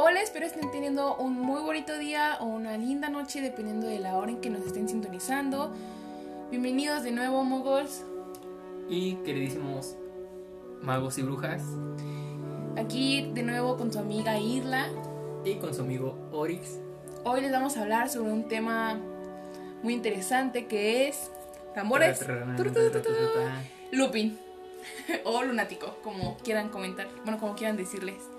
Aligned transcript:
Hola, 0.00 0.22
espero 0.22 0.46
estén 0.46 0.70
teniendo 0.70 1.16
un 1.16 1.32
muy 1.32 1.60
bonito 1.60 1.98
día 1.98 2.36
o 2.38 2.44
una 2.44 2.76
linda 2.78 3.08
noche 3.08 3.40
dependiendo 3.40 3.88
de 3.88 3.98
la 3.98 4.16
hora 4.16 4.30
en 4.30 4.40
que 4.40 4.48
nos 4.48 4.64
estén 4.64 4.88
sintonizando. 4.88 5.72
Bienvenidos 6.52 7.02
de 7.02 7.10
nuevo, 7.10 7.42
mogols. 7.42 8.04
Y 8.88 9.16
queridísimos 9.24 9.96
magos 10.82 11.18
y 11.18 11.22
brujas. 11.22 11.64
Aquí 12.76 13.28
de 13.34 13.42
nuevo 13.42 13.76
con 13.76 13.90
tu 13.90 13.98
amiga 13.98 14.38
Irla. 14.38 14.86
Y 15.44 15.56
con 15.56 15.74
su 15.74 15.82
amigo 15.82 16.16
Orix. 16.30 16.78
Hoy 17.24 17.40
les 17.40 17.50
vamos 17.50 17.76
a 17.76 17.82
hablar 17.82 18.08
sobre 18.08 18.30
un 18.30 18.46
tema 18.46 19.00
muy 19.82 19.94
interesante 19.94 20.68
que 20.68 21.08
es 21.08 21.28
tambores. 21.74 22.24
Lupin. 23.90 24.38
o 25.24 25.42
lunático, 25.42 25.96
como 26.04 26.36
quieran 26.36 26.68
comentar. 26.68 27.08
Bueno, 27.24 27.40
como 27.40 27.56
quieran 27.56 27.76
decirles. 27.76 28.37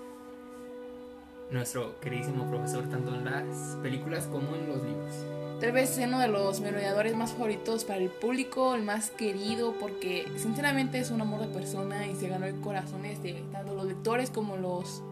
Nuestro 1.50 1.98
queridísimo 2.00 2.48
profesor, 2.48 2.88
tanto 2.88 3.14
en 3.14 3.24
las 3.24 3.76
películas 3.82 4.26
como 4.26 4.54
en 4.54 4.68
los 4.68 4.82
libros. 4.82 5.14
Tal 5.60 5.72
vez 5.72 5.98
es 5.98 6.06
uno 6.06 6.18
de 6.20 6.28
los 6.28 6.60
merodeadores 6.60 7.14
más 7.14 7.32
favoritos 7.32 7.84
para 7.84 7.98
el 7.98 8.08
público, 8.08 8.74
el 8.74 8.82
más 8.82 9.10
querido, 9.10 9.74
porque 9.78 10.26
sinceramente 10.36 10.98
es 10.98 11.10
un 11.10 11.20
amor 11.20 11.40
de 11.40 11.48
persona 11.48 12.06
y 12.06 12.14
se 12.14 12.28
ganó 12.28 12.46
el 12.46 12.58
corazones 12.60 13.22
de 13.22 13.42
tanto 13.52 13.74
los 13.74 13.84
lectores 13.84 14.30
como 14.30 14.56
los 14.56 15.02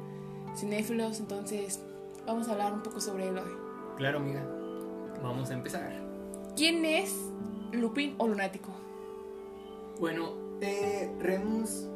cinéfilos. 0.56 1.20
Entonces, 1.20 1.80
vamos 2.26 2.48
a 2.48 2.52
hablar 2.52 2.72
un 2.72 2.82
poco 2.82 3.00
sobre 3.00 3.28
él 3.28 3.36
hoy. 3.36 3.50
Claro, 3.98 4.18
amiga. 4.18 4.42
Vamos 5.22 5.50
a 5.50 5.54
empezar. 5.54 5.92
¿Quién 6.56 6.84
es 6.84 7.14
Lupin 7.72 8.14
o 8.16 8.28
Lunático? 8.28 8.70
Bueno, 10.00 10.32
eh, 10.60 11.10
Remus 11.20 11.86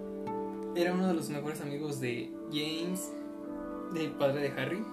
era 0.74 0.92
uno 0.92 1.08
de 1.08 1.14
los 1.14 1.28
mejores 1.30 1.60
amigos 1.60 2.00
de 2.00 2.30
James, 2.50 3.12
del 3.92 4.10
padre 4.12 4.50
de 4.50 4.60
Harry. 4.60 4.84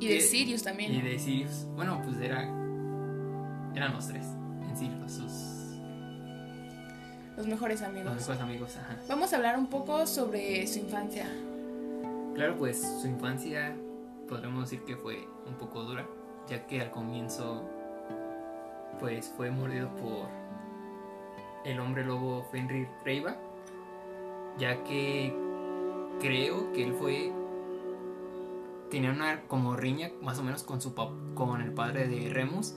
Y 0.00 0.08
de 0.08 0.20
Sirius 0.20 0.62
también. 0.62 0.92
Y 0.92 1.00
de 1.00 1.18
Sirius. 1.18 1.66
Bueno, 1.74 2.00
pues 2.04 2.18
era. 2.18 2.42
Eran 3.74 3.92
los 3.94 4.06
tres. 4.06 4.26
En 4.68 4.76
sí, 4.76 4.90
los, 5.00 5.12
sus. 5.12 5.78
Los 7.36 7.46
mejores 7.46 7.82
amigos. 7.82 8.12
Los 8.12 8.20
mejores 8.22 8.40
amigos, 8.40 8.76
ajá. 8.76 8.96
Vamos 9.08 9.32
a 9.32 9.36
hablar 9.36 9.58
un 9.58 9.68
poco 9.68 10.06
sobre 10.06 10.66
su 10.66 10.78
infancia. 10.80 11.26
Claro, 12.34 12.56
pues 12.56 12.80
su 13.00 13.06
infancia 13.06 13.76
podremos 14.28 14.70
decir 14.70 14.84
que 14.84 14.96
fue 14.96 15.28
un 15.46 15.54
poco 15.54 15.82
dura, 15.84 16.06
ya 16.48 16.66
que 16.66 16.80
al 16.80 16.90
comienzo 16.90 17.62
pues 18.98 19.32
fue 19.36 19.50
mordido 19.50 19.88
por 19.96 20.28
el 21.64 21.80
hombre 21.80 22.04
lobo 22.04 22.44
Fenrir 22.50 22.88
Reiva, 23.04 23.36
ya 24.58 24.82
que 24.84 25.34
creo 26.20 26.72
que 26.72 26.84
él 26.84 26.94
fue 26.94 27.32
tenía 28.90 29.10
una 29.10 29.42
como 29.42 29.76
riña 29.76 30.12
más 30.22 30.38
o 30.38 30.44
menos 30.44 30.62
con 30.62 30.80
su 30.80 30.94
pap 30.94 31.10
con 31.34 31.60
el 31.60 31.72
padre 31.72 32.06
de 32.06 32.32
Remus, 32.32 32.74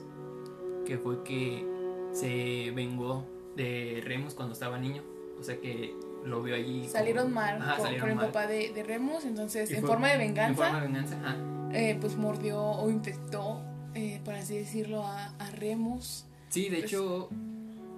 que 0.84 0.98
fue 0.98 1.22
que 1.22 1.66
se 2.12 2.72
vengó 2.74 3.24
de 3.56 4.02
Remus 4.04 4.34
cuando 4.34 4.54
estaba 4.54 4.78
niño, 4.78 5.02
o 5.38 5.42
sea 5.42 5.60
que 5.60 5.94
lo 6.24 6.42
vio 6.42 6.54
allí. 6.54 6.88
Salieron 6.88 7.32
mal 7.32 7.58
con, 7.76 8.10
el 8.10 8.16
papá 8.16 8.46
de, 8.46 8.84
Remus, 8.86 9.24
entonces 9.24 9.70
en 9.70 9.84
forma 9.84 10.08
de 10.08 10.18
venganza. 10.18 10.48
En 10.48 10.56
forma 10.56 10.80
de 10.80 10.86
venganza, 10.86 11.36
eh, 11.72 11.96
pues 12.00 12.16
mordió 12.16 12.60
o 12.60 12.90
infectó, 12.90 13.62
eh, 13.94 14.20
por 14.24 14.34
así 14.34 14.56
decirlo, 14.56 15.04
a, 15.04 15.32
Remus. 15.52 16.24
Sí, 16.48 16.68
de 16.68 16.78
pues 16.78 16.84
hecho, 16.84 17.28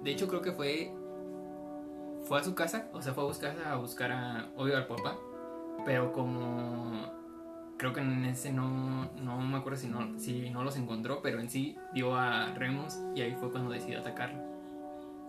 de 0.03 0.11
hecho 0.11 0.29
creo 0.29 0.43
que 0.43 0.53
fue 0.53 0.93
fue 2.25 2.39
a 2.39 2.45
su 2.45 2.55
casa, 2.55 2.89
o 2.93 3.01
sea, 3.01 3.15
fue 3.15 3.25
a 3.25 3.27
buscar 3.27 3.57
a 3.65 3.77
buscar 3.77 4.13
a 4.13 4.51
obvio 4.57 4.77
al 4.77 4.87
papá, 4.87 5.17
pero 5.85 6.13
como 6.13 7.11
creo 7.81 7.95
que 7.95 8.01
en 8.01 8.27
ese 8.27 8.53
no, 8.53 9.11
no 9.23 9.41
me 9.41 9.57
acuerdo 9.57 9.79
si 9.79 9.89
no, 9.89 10.19
si 10.19 10.51
no 10.51 10.63
los 10.65 10.77
encontró, 10.77 11.23
pero 11.23 11.41
en 11.41 11.49
sí 11.49 11.79
dio 11.95 12.15
a 12.15 12.53
Remus 12.55 12.99
y 13.15 13.23
ahí 13.23 13.35
fue 13.41 13.51
cuando 13.51 13.71
decidió 13.71 14.01
atacarlo. 14.01 14.51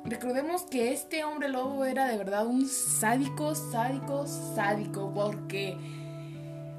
Recordemos 0.04 0.64
que 0.64 0.92
este 0.92 1.24
hombre 1.24 1.48
lobo 1.48 1.86
era 1.86 2.08
de 2.08 2.18
verdad 2.18 2.46
un 2.46 2.68
sádico, 2.68 3.56
sádico, 3.56 4.26
sádico, 4.28 5.14
porque, 5.14 5.78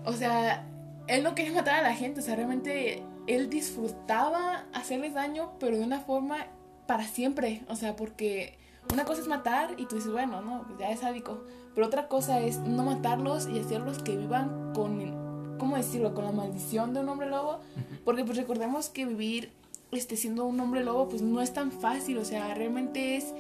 o 0.05 0.13
sea, 0.13 0.67
él 1.07 1.23
no 1.23 1.35
quería 1.35 1.53
matar 1.53 1.77
a 1.77 1.83
la 1.83 1.95
gente, 1.95 2.21
o 2.21 2.23
sea, 2.23 2.37
realmente 2.37 3.03
él 3.27 3.49
disfrutaba 3.49 4.67
hacerles 4.75 5.15
daño, 5.15 5.53
pero 5.59 5.79
de 5.79 5.85
una 5.85 6.01
forma 6.01 6.49
para 6.87 7.05
siempre, 7.05 7.63
o 7.69 7.77
sea, 7.77 7.97
porque 7.97 8.59
una 8.93 9.05
cosa 9.05 9.21
es 9.21 9.29
matar 9.29 9.75
y 9.79 9.87
tú 9.87 9.97
dices, 9.97 10.13
bueno, 10.13 10.43
no, 10.43 10.65
pues 10.67 10.79
ya 10.79 10.91
es 10.91 11.01
sádico, 11.01 11.45
pero 11.75 11.87
otra 11.87 12.09
cosa 12.09 12.41
es 12.41 12.59
no 12.59 12.85
matarlos 12.85 13.49
y 13.49 13.59
hacerlos 13.59 14.03
que 14.03 14.17
vivan 14.17 14.73
con 14.75 15.23
¿cómo 15.63 15.77
decirlo? 15.77 16.13
Con 16.13 16.25
la 16.25 16.33
maldición 16.33 16.93
de 16.93 17.01
un 17.01 17.09
hombre 17.09 17.29
lobo. 17.31 17.61
Porque 18.05 18.25
pues 18.25 18.37
recordemos 18.37 18.89
que 18.89 19.07
vivir 19.07 19.53
este, 19.93 20.17
siendo 20.17 20.45
un 20.45 20.59
hombre 20.59 20.83
lobo 20.83 21.09
pues 21.09 21.23
no 21.23 21.41
es 21.41 21.53
tan 21.53 21.71
fácil. 21.71 22.19
O 22.19 22.25
sea, 22.25 22.53
realmente 22.55 23.17
es, 23.17 23.33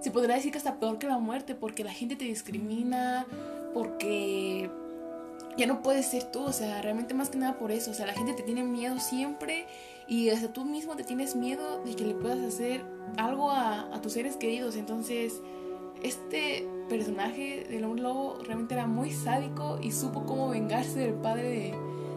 se 0.00 0.10
podría 0.10 0.34
decir 0.34 0.52
que 0.52 0.58
hasta 0.58 0.78
peor 0.78 0.98
que 0.98 1.06
la 1.06 1.16
muerte. 1.16 1.54
Porque 1.54 1.82
la 1.82 1.90
gente 1.90 2.14
te 2.14 2.26
discrimina, 2.26 3.26
porque 3.72 4.70
ya 5.56 5.66
no 5.66 5.82
puedes 5.82 6.04
ser 6.04 6.24
tú. 6.24 6.44
O 6.44 6.52
sea, 6.52 6.82
realmente 6.82 7.14
más 7.14 7.30
que 7.30 7.38
nada 7.38 7.58
por 7.58 7.72
eso. 7.72 7.90
O 7.90 7.94
sea, 7.94 8.04
la 8.04 8.12
gente 8.12 8.34
te 8.34 8.42
tiene 8.42 8.64
miedo 8.64 9.00
siempre. 9.00 9.66
Y 10.08 10.30
hasta 10.30 10.52
tú 10.52 10.64
mismo 10.64 10.96
te 10.96 11.04
tienes 11.04 11.36
miedo 11.36 11.82
de 11.84 11.94
que 11.94 12.04
le 12.04 12.14
puedas 12.14 12.40
hacer 12.40 12.84
algo 13.16 13.50
a, 13.50 13.94
a 13.94 14.00
tus 14.00 14.12
seres 14.12 14.36
queridos. 14.36 14.76
Entonces, 14.76 15.40
este 16.02 16.68
personaje 16.88 17.66
del 17.68 17.84
hombre 17.84 18.02
lobo 18.02 18.38
realmente 18.44 18.74
era 18.74 18.86
muy 18.86 19.12
sádico 19.12 19.78
y 19.80 19.92
supo 19.92 20.24
cómo 20.26 20.48
vengarse 20.48 20.98
del 20.98 21.14
padre 21.14 21.74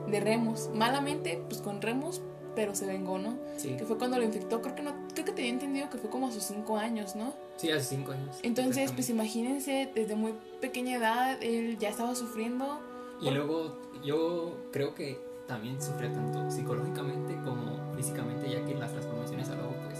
de, 0.07 0.19
Remus. 0.19 0.69
Malamente, 0.73 1.43
pues 1.49 1.61
con 1.61 1.81
Remus, 1.81 2.21
pero 2.55 2.73
se 2.73 2.85
vengó, 2.85 3.17
¿no? 3.17 3.37
Sí. 3.57 3.75
Que 3.77 3.83
fue 3.83 3.97
cuando 3.97 4.17
lo 4.17 4.23
infectó. 4.23 4.61
Creo 4.61 4.73
que 4.73 4.81
no, 4.81 4.93
creo 5.13 5.25
que 5.25 5.33
tenía 5.33 5.51
entendido 5.51 5.89
que 5.89 5.97
fue 5.97 6.09
como 6.09 6.27
a 6.27 6.31
sus 6.31 6.43
cinco 6.43 6.77
años, 6.77 7.15
¿no? 7.15 7.33
Sí, 7.57 7.69
a 7.69 7.79
sus 7.79 7.89
cinco 7.89 8.13
años. 8.13 8.37
Entonces, 8.41 8.93
pues 8.93 9.09
imagínense, 9.09 9.89
desde 9.93 10.15
muy 10.15 10.33
pequeña 10.61 10.97
edad 10.97 11.43
él 11.43 11.77
ya 11.79 11.89
estaba 11.89 12.15
sufriendo. 12.15 12.79
Y 13.21 13.29
luego 13.31 13.77
yo 14.05 14.55
creo 14.71 14.95
que 14.95 15.19
también 15.47 15.81
sufría 15.81 16.11
tanto 16.11 16.49
psicológicamente 16.49 17.35
como 17.43 17.93
físicamente, 17.95 18.49
ya 18.49 18.65
que 18.65 18.75
las 18.75 18.91
transformaciones 18.91 19.49
a 19.49 19.55
luego 19.55 19.73
pues 19.85 19.99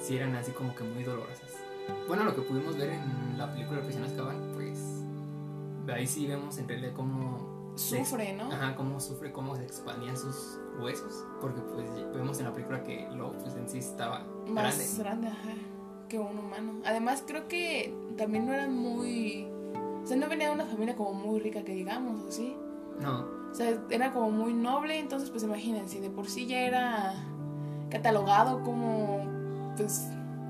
sí 0.00 0.16
eran 0.16 0.34
así 0.36 0.52
como 0.52 0.74
que 0.74 0.84
muy 0.84 1.04
dolorosas. 1.04 1.56
Bueno, 2.06 2.24
lo 2.24 2.34
que 2.34 2.42
pudimos 2.42 2.76
ver 2.76 2.90
en 2.90 3.38
la 3.38 3.52
película 3.52 3.80
Prisión 3.80 4.04
Azkaban, 4.04 4.52
pues 4.54 5.04
ahí 5.92 6.06
sí 6.06 6.26
vemos 6.26 6.58
en 6.58 6.68
realidad 6.68 6.92
cómo 6.94 7.72
sufre, 7.76 8.32
¿no? 8.32 8.52
Ajá, 8.52 8.76
cómo 8.76 9.00
sufre, 9.00 9.32
cómo 9.32 9.56
se 9.56 9.64
expandían 9.64 10.16
sus 10.16 10.58
huesos, 10.80 11.24
porque 11.40 11.60
pues 11.60 11.90
vemos 12.12 12.38
en 12.38 12.46
la 12.46 12.52
película 12.52 12.82
que 12.82 13.08
lo 13.12 13.32
pues 13.32 13.54
en 13.54 13.68
sí 13.68 13.78
estaba 13.78 14.24
más 14.46 14.98
grande, 14.98 15.28
ajá, 15.28 15.54
que 16.08 16.18
un 16.18 16.38
humano. 16.38 16.80
Además 16.84 17.24
creo 17.26 17.48
que 17.48 17.94
también 18.16 18.46
no 18.46 18.52
eran 18.52 18.76
muy, 18.76 19.46
o 20.02 20.06
sea, 20.06 20.16
no 20.16 20.28
venía 20.28 20.48
de 20.48 20.54
una 20.54 20.66
familia 20.66 20.96
como 20.96 21.14
muy 21.14 21.40
rica 21.40 21.62
que 21.62 21.72
digamos, 21.72 22.22
¿o 22.24 22.30
sí? 22.30 22.56
No. 23.00 23.39
O 23.50 23.54
sea, 23.54 23.78
era 23.90 24.12
como 24.12 24.30
muy 24.30 24.52
noble, 24.52 24.98
entonces 24.98 25.30
pues 25.30 25.42
imagínense, 25.42 26.00
de 26.00 26.10
por 26.10 26.28
sí 26.28 26.46
ya 26.46 26.60
era 26.60 27.14
catalogado 27.90 28.62
como 28.62 29.72
pues 29.76 30.08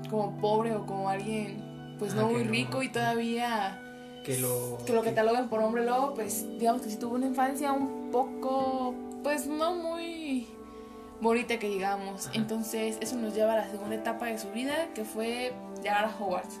como 0.09 0.37
pobre 0.37 0.75
o 0.75 0.85
como 0.85 1.09
alguien 1.09 1.95
pues 1.97 2.13
no 2.13 2.27
muy 2.27 2.43
rico 2.43 2.83
y 2.83 2.89
todavía 2.89 3.81
que 4.23 4.39
lo 4.39 4.77
que 4.85 4.93
lo 4.93 5.03
cataloguen 5.03 5.49
por 5.49 5.61
hombre 5.61 5.85
lobo, 5.85 6.13
pues 6.13 6.45
digamos 6.59 6.83
que 6.83 6.89
si 6.89 6.97
tuvo 6.97 7.15
una 7.15 7.25
infancia 7.25 7.71
un 7.71 8.11
poco 8.11 8.93
pues 9.23 9.47
no 9.47 9.73
muy 9.73 10.47
bonita 11.21 11.59
que 11.59 11.69
digamos. 11.69 12.29
Entonces, 12.33 12.97
eso 12.99 13.15
nos 13.15 13.33
lleva 13.33 13.53
a 13.53 13.57
la 13.57 13.69
segunda 13.69 13.95
etapa 13.95 14.25
de 14.25 14.37
su 14.37 14.49
vida, 14.51 14.89
que 14.93 15.05
fue 15.05 15.53
llegar 15.81 16.03
a 16.05 16.15
Hogwarts. 16.19 16.59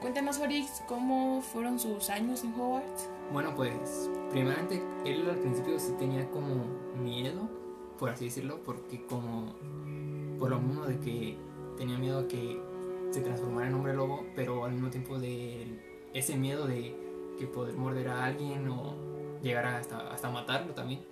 Cuéntanos, 0.00 0.38
Orix, 0.38 0.82
¿cómo 0.86 1.42
fueron 1.42 1.78
sus 1.80 2.08
años 2.08 2.44
en 2.44 2.54
Hogwarts? 2.54 3.10
Bueno, 3.32 3.54
pues, 3.56 4.08
primeramente, 4.30 4.80
él 5.04 5.28
al 5.28 5.38
principio 5.38 5.78
sí 5.78 5.92
tenía 5.98 6.30
como 6.30 6.66
miedo, 7.02 7.48
por 7.98 8.10
así 8.10 8.26
decirlo, 8.26 8.60
porque 8.64 9.04
como, 9.06 9.54
por 10.38 10.50
lo 10.50 10.60
mismo 10.60 10.84
de 10.84 11.00
que 11.00 11.36
tenía 11.76 11.98
miedo 11.98 12.20
a 12.20 12.28
que 12.28 12.62
se 13.10 13.22
transformara 13.22 13.68
en 13.68 13.74
hombre 13.74 13.92
lobo, 13.94 14.24
pero 14.36 14.64
al 14.64 14.72
mismo 14.72 14.88
tiempo 14.88 15.18
de 15.18 15.66
ese 16.14 16.36
miedo 16.36 16.66
de 16.66 16.94
que 17.36 17.46
poder 17.46 17.74
morder 17.76 18.08
a 18.08 18.24
alguien 18.24 18.68
o 18.68 18.94
llegar 19.42 19.66
hasta, 19.66 20.12
hasta 20.12 20.30
matarlo 20.30 20.74
también. 20.74 21.04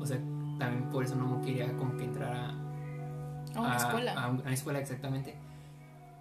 O 0.00 0.04
sea, 0.04 0.18
también 0.58 0.90
por 0.90 1.04
eso 1.04 1.16
no 1.16 1.40
quería 1.40 1.74
como 1.76 1.96
que 1.96 2.04
entrar 2.04 2.32
a, 2.34 2.50
a 3.54 3.60
una 3.60 3.76
escuela. 3.76 4.12
A 4.12 4.28
una 4.28 4.52
escuela 4.52 4.78
exactamente. 4.80 5.47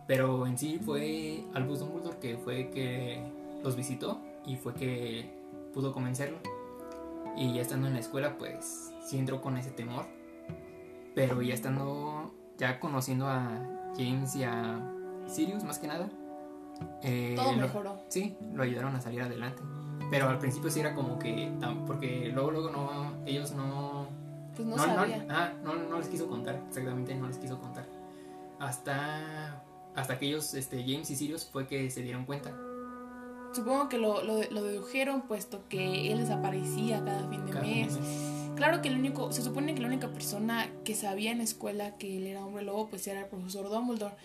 Pero 0.07 0.47
en 0.47 0.57
sí 0.57 0.79
fue 0.83 1.43
Albus 1.53 1.79
Dumbledore 1.79 2.17
que 2.17 2.37
fue 2.37 2.69
que 2.69 3.21
los 3.63 3.75
visitó 3.75 4.19
y 4.45 4.55
fue 4.55 4.73
que 4.73 5.29
pudo 5.73 5.91
convencerlo. 5.91 6.37
Y 7.35 7.53
ya 7.53 7.61
estando 7.61 7.87
en 7.87 7.93
la 7.93 7.99
escuela, 7.99 8.37
pues 8.37 8.93
sí 9.05 9.17
entró 9.19 9.41
con 9.41 9.57
ese 9.57 9.69
temor. 9.71 10.05
Pero 11.13 11.41
ya 11.41 11.53
estando, 11.53 12.33
ya 12.57 12.79
conociendo 12.79 13.27
a 13.27 13.59
James 13.95 14.35
y 14.35 14.43
a 14.43 14.81
Sirius 15.27 15.63
más 15.63 15.79
que 15.79 15.87
nada. 15.87 16.09
Eh, 17.01 17.33
Todo 17.35 17.53
mejoró. 17.53 17.99
sí, 18.07 18.37
lo 18.53 18.63
ayudaron 18.63 18.95
a 18.95 19.01
salir 19.01 19.21
adelante. 19.21 19.61
Pero 20.09 20.29
al 20.29 20.39
principio 20.39 20.69
sí 20.69 20.79
era 20.79 20.95
como 20.95 21.19
que, 21.19 21.51
porque 21.85 22.31
luego, 22.33 22.51
luego 22.51 22.69
no, 22.69 23.13
ellos 23.25 23.51
no, 23.51 24.07
Pues 24.55 24.67
no, 24.67 24.77
no, 24.77 25.05
ah, 25.29 25.51
no, 25.63 25.75
no 25.75 25.97
les 25.97 26.07
quiso 26.07 26.27
contar, 26.27 26.61
exactamente, 26.67 27.13
no 27.15 27.27
les 27.27 27.37
quiso 27.37 27.59
contar. 27.59 27.85
Hasta, 28.59 29.63
hasta 29.97 30.19
que 30.19 30.27
ellos, 30.27 30.53
este, 30.53 30.83
James 30.83 31.09
y 31.09 31.15
Sirius, 31.15 31.45
fue 31.45 31.67
que 31.67 31.89
se 31.89 32.03
dieron 32.03 32.25
cuenta. 32.25 32.55
Supongo 33.51 33.89
que 33.89 33.97
lo, 33.97 34.23
lo, 34.23 34.43
lo 34.51 34.63
dedujeron 34.63 35.23
puesto 35.23 35.67
que 35.67 36.11
él 36.11 36.19
desaparecía 36.19 37.03
cada 37.03 37.27
fin 37.27 37.45
de 37.45 37.51
Cada 37.51 37.65
mes. 37.65 37.99
mes. 37.99 38.27
Claro 38.55 38.81
que 38.81 38.89
el 38.89 38.95
único, 38.95 39.31
se 39.31 39.41
supone 39.41 39.73
que 39.73 39.81
la 39.81 39.87
única 39.87 40.09
persona 40.09 40.69
que 40.83 40.93
sabía 40.93 41.31
en 41.31 41.39
la 41.39 41.43
escuela 41.43 41.97
que 41.97 42.17
él 42.17 42.27
era 42.27 42.45
hombre 42.45 42.63
lobo, 42.63 42.89
pues 42.89 43.07
era 43.07 43.21
el 43.21 43.25
profesor 43.25 43.69
Dumbledore. 43.69 44.15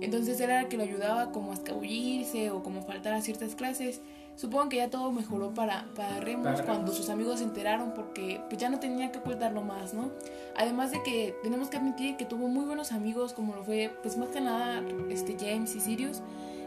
Entonces 0.00 0.40
era 0.40 0.62
el 0.62 0.68
que 0.68 0.76
lo 0.76 0.82
ayudaba 0.82 1.30
como 1.30 1.52
a 1.52 1.54
escabullirse 1.54 2.50
o 2.50 2.62
como 2.62 2.82
faltar 2.82 3.12
a 3.12 3.20
ciertas 3.20 3.54
clases. 3.54 4.00
Supongo 4.40 4.70
que 4.70 4.76
ya 4.78 4.88
todo 4.88 5.12
mejoró 5.12 5.52
para, 5.52 5.84
para 5.94 6.18
Remus 6.20 6.62
cuando 6.62 6.92
sus 6.92 7.10
amigos 7.10 7.40
se 7.40 7.44
enteraron 7.44 7.92
porque 7.92 8.40
pues 8.48 8.58
ya 8.58 8.70
no 8.70 8.80
tenía 8.80 9.12
que 9.12 9.18
ocultarlo 9.18 9.60
más, 9.62 9.92
¿no? 9.92 10.10
Además 10.56 10.92
de 10.92 11.02
que 11.02 11.36
tenemos 11.42 11.68
que 11.68 11.76
admitir 11.76 12.16
que 12.16 12.24
tuvo 12.24 12.48
muy 12.48 12.64
buenos 12.64 12.90
amigos 12.92 13.34
como 13.34 13.54
lo 13.54 13.64
fue 13.64 13.90
pues 14.02 14.16
más 14.16 14.30
que 14.30 14.40
nada 14.40 14.82
este 15.10 15.36
James 15.38 15.74
y 15.76 15.80
Sirius 15.80 16.22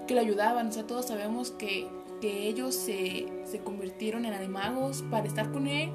que 0.05 0.13
lo 0.13 0.21
ayudaban, 0.21 0.67
o 0.67 0.71
sea, 0.71 0.85
todos 0.85 1.07
sabemos 1.07 1.49
que, 1.49 1.87
que 2.21 2.47
ellos 2.47 2.75
se, 2.75 3.25
se 3.45 3.57
convirtieron 3.59 4.25
en 4.25 4.33
animagos 4.33 5.03
para 5.09 5.25
estar 5.25 5.51
con 5.51 5.65
él, 5.65 5.89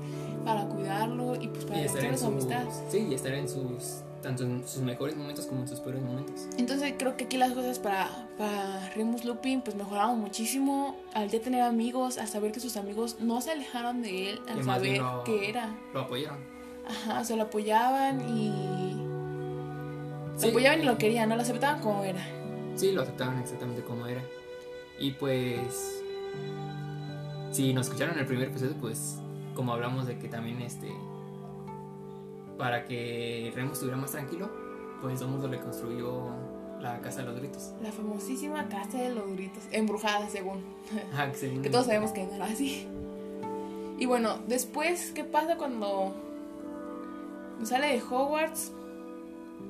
para 0.44 0.64
cuidarlo 0.66 1.36
y 1.36 1.46
pues 1.46 1.64
para 1.64 1.82
Y 1.82 1.84
estar 1.84 2.04
en 2.04 2.14
su 2.18 2.24
sus, 2.24 2.32
amistad. 2.32 2.64
sí, 2.90 3.06
y 3.08 3.14
estar 3.14 3.34
en 3.34 3.48
sus, 3.48 4.02
tanto 4.22 4.42
en 4.44 4.66
sus 4.66 4.82
mejores 4.82 5.16
momentos 5.16 5.46
como 5.46 5.62
en 5.62 5.68
sus 5.68 5.80
peores 5.80 6.02
momentos. 6.02 6.46
Entonces 6.56 6.94
creo 6.98 7.16
que 7.16 7.24
aquí 7.24 7.36
las 7.36 7.52
cosas 7.52 7.78
para, 7.78 8.08
para 8.36 8.88
Remus 8.94 9.24
Lupin 9.24 9.60
pues 9.60 9.76
mejoraron 9.76 10.18
muchísimo 10.20 10.96
al 11.14 11.28
ya 11.30 11.40
tener 11.40 11.62
amigos, 11.62 12.18
al 12.18 12.26
saber 12.28 12.52
que 12.52 12.60
sus 12.60 12.76
amigos 12.76 13.16
no 13.20 13.40
se 13.40 13.52
alejaron 13.52 14.02
de 14.02 14.30
él, 14.30 14.40
al 14.48 14.64
saber 14.64 14.98
lo- 14.98 15.24
que 15.24 15.48
era. 15.48 15.76
Lo 15.94 16.00
apoyaron. 16.00 16.38
Ajá, 16.88 17.20
o 17.20 17.24
sea, 17.24 17.36
lo 17.36 17.42
apoyaban 17.44 18.20
y... 18.28 18.94
Lo 20.34 20.38
Sí, 20.40 20.48
apoyaban 20.50 20.80
y 20.80 20.84
lo 20.84 20.96
querían, 20.98 21.28
no 21.28 21.36
lo 21.36 21.42
aceptaban 21.42 21.80
como 21.80 22.02
era. 22.04 22.24
Sí, 22.76 22.92
lo 22.92 23.02
aceptaban 23.02 23.38
exactamente 23.40 23.82
como 23.82 24.06
era. 24.06 24.22
Y 25.00 25.10
pues, 25.12 26.02
si 27.52 27.72
nos 27.72 27.86
escucharon 27.86 28.14
en 28.14 28.20
el 28.20 28.26
primer 28.26 28.48
episodio, 28.48 28.74
pues, 28.80 29.18
como 29.54 29.72
hablamos 29.72 30.06
de 30.06 30.18
que 30.18 30.28
también, 30.28 30.62
este, 30.62 30.88
para 32.58 32.84
que 32.84 33.52
Remus 33.54 33.74
estuviera 33.74 33.96
más 33.96 34.10
tranquilo, 34.10 34.50
pues 35.00 35.20
Dumbledore 35.20 35.56
le 35.56 35.62
construyó 35.62 36.26
la 36.80 37.00
casa 37.00 37.20
de 37.20 37.26
los 37.28 37.36
gritos. 37.36 37.72
La 37.82 37.90
famosísima 37.92 38.68
casa 38.68 38.98
de 38.98 39.14
los 39.14 39.26
gritos, 39.32 39.62
embrujada 39.70 40.28
según. 40.28 40.62
Ajá, 41.12 41.32
que 41.32 41.60
Que 41.62 41.70
todos 41.70 41.86
sabemos 41.86 42.10
que 42.12 42.24
no 42.24 42.34
era 42.34 42.46
así. 42.46 42.86
Y 43.98 44.06
bueno, 44.06 44.38
después, 44.46 45.12
¿qué 45.12 45.24
pasa 45.24 45.56
cuando 45.56 46.14
sale 47.64 47.88
de 47.88 48.02
Hogwarts? 48.02 48.72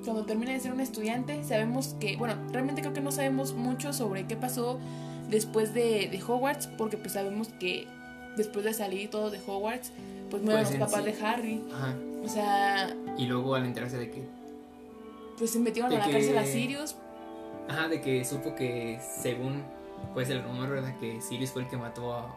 Cuando 0.04 0.24
termina 0.26 0.52
de 0.52 0.60
ser 0.60 0.72
un 0.72 0.80
estudiante, 0.80 1.42
sabemos 1.44 1.94
que, 1.98 2.16
bueno, 2.16 2.34
realmente 2.52 2.82
creo 2.82 2.92
que 2.92 3.00
no 3.00 3.10
sabemos 3.10 3.54
mucho 3.54 3.92
sobre 3.94 4.26
qué 4.26 4.36
pasó 4.36 4.78
después 5.30 5.72
de, 5.72 6.08
de 6.10 6.22
Hogwarts, 6.26 6.66
porque 6.66 6.98
pues 6.98 7.12
sabemos 7.12 7.48
que 7.58 7.86
después 8.36 8.64
de 8.66 8.74
salir 8.74 9.08
todo 9.10 9.30
de 9.30 9.40
Hogwarts, 9.46 9.92
pues 10.30 10.42
mueren 10.42 10.64
Pues, 10.66 10.78
los 10.78 10.90
papás 10.90 11.04
sí. 11.06 11.12
de 11.12 11.24
Harry. 11.26 11.62
Ajá. 11.72 11.94
O 12.24 12.28
sea, 12.28 12.94
Y 13.16 13.26
luego 13.26 13.54
al 13.54 13.64
enterarse 13.66 13.96
de 13.98 14.10
que, 14.10 14.22
pues 15.38 15.50
se 15.50 15.58
metieron 15.60 15.92
a 15.92 15.98
la 15.98 16.04
que- 16.06 16.12
cárcel 16.12 16.38
a 16.38 16.44
Sirius. 16.44 16.96
ajá, 17.68 17.88
de 17.88 18.00
que 18.00 18.24
supo 18.24 18.54
que 18.54 18.98
según, 19.22 19.62
pues 20.14 20.28
el 20.30 20.42
rumor, 20.42 20.68
¿verdad? 20.68 20.98
Que 20.98 21.20
Sirius 21.20 21.50
fue 21.50 21.62
el 21.62 21.68
que 21.68 21.76
mató 21.76 22.12
a, 22.14 22.36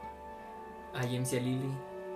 a 0.94 1.00
James 1.02 1.32
y 1.34 1.38
a 1.38 1.42
Lily. 1.42 1.72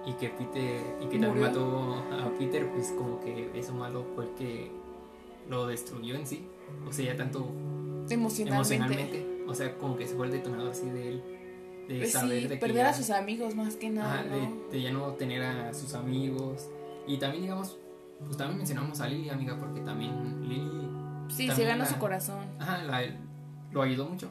Y 0.07 0.13
que 0.13 0.29
Peter, 0.29 0.81
y 1.01 1.05
que 1.07 1.17
también 1.17 1.47
mató 1.47 1.95
a 2.11 2.29
Peter, 2.37 2.69
pues 2.71 2.91
como 2.91 3.19
que 3.21 3.49
eso 3.55 3.73
malo 3.73 4.05
fue 4.13 4.25
el 4.25 4.31
que 4.35 4.71
lo 5.49 5.65
destruyó 5.65 6.13
en 6.15 6.27
sí. 6.27 6.45
O 6.87 6.93
sea, 6.93 7.05
ya 7.05 7.15
tanto 7.17 7.39
Emocionalmente. 8.09 8.75
emocionalmente. 8.75 9.43
O 9.47 9.55
sea, 9.55 9.75
como 9.79 9.97
que 9.97 10.05
se 10.07 10.13
fue 10.15 10.27
el 10.27 10.31
detonador 10.33 10.69
así 10.71 10.87
de 10.89 11.09
él. 11.09 11.23
De 11.87 11.97
Pues 11.99 12.11
saber 12.11 12.37
sí, 12.41 12.47
de 12.47 12.53
que 12.55 12.57
perder 12.59 12.77
ya, 12.83 12.89
a 12.89 12.93
sus 12.93 13.09
amigos 13.09 13.55
más 13.55 13.75
que 13.77 13.89
nada. 13.89 14.13
ajá, 14.19 14.23
¿no? 14.25 14.35
de, 14.35 14.77
de 14.77 14.81
ya 14.83 14.91
no 14.91 15.07
tener 15.13 15.41
a 15.41 15.73
sus 15.73 15.95
amigos. 15.95 16.69
Y 17.07 17.17
también, 17.17 17.43
digamos, 17.43 17.77
pues 18.23 18.37
también 18.37 18.57
mencionamos 18.57 18.99
a 19.01 19.07
Lily, 19.07 19.29
amiga, 19.29 19.57
porque 19.59 19.81
también 19.81 20.47
Lily, 20.47 20.89
Sí, 21.29 21.43
se 21.43 21.47
también 21.49 21.69
ganó 21.69 21.83
la- 21.83 21.89
su 21.89 21.97
corazón. 21.97 22.45
ajá, 22.59 22.83
la- 22.83 23.03
lo 23.71 23.81
ayudó 23.81 24.07
mucho. 24.07 24.29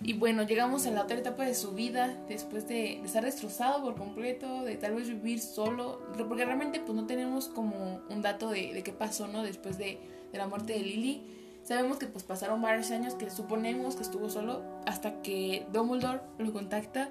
Y 0.00 0.12
bueno, 0.12 0.44
llegamos 0.44 0.86
a 0.86 0.92
la 0.92 1.02
otra 1.02 1.16
etapa 1.18 1.44
de 1.44 1.54
su 1.54 1.72
vida, 1.72 2.16
después 2.28 2.68
de, 2.68 2.74
de 2.74 3.02
estar 3.04 3.24
destrozado 3.24 3.82
por 3.82 3.96
completo, 3.96 4.62
de 4.62 4.76
tal 4.76 4.94
vez 4.94 5.08
vivir 5.08 5.40
solo, 5.40 6.00
porque 6.28 6.44
realmente 6.44 6.78
pues 6.78 6.94
no 6.94 7.06
tenemos 7.06 7.48
como 7.48 8.00
un 8.08 8.22
dato 8.22 8.50
de, 8.50 8.72
de 8.72 8.82
qué 8.84 8.92
pasó, 8.92 9.26
¿no? 9.26 9.42
Después 9.42 9.76
de, 9.76 9.98
de 10.30 10.38
la 10.38 10.46
muerte 10.46 10.74
de 10.74 10.80
Lily. 10.80 11.34
Sabemos 11.64 11.98
que 11.98 12.06
pues 12.06 12.22
pasaron 12.24 12.62
varios 12.62 12.90
años 12.92 13.14
que 13.14 13.28
suponemos 13.28 13.96
que 13.96 14.02
estuvo 14.02 14.30
solo 14.30 14.62
hasta 14.86 15.20
que 15.20 15.66
Dumbledore 15.72 16.20
lo 16.38 16.52
contacta 16.52 17.10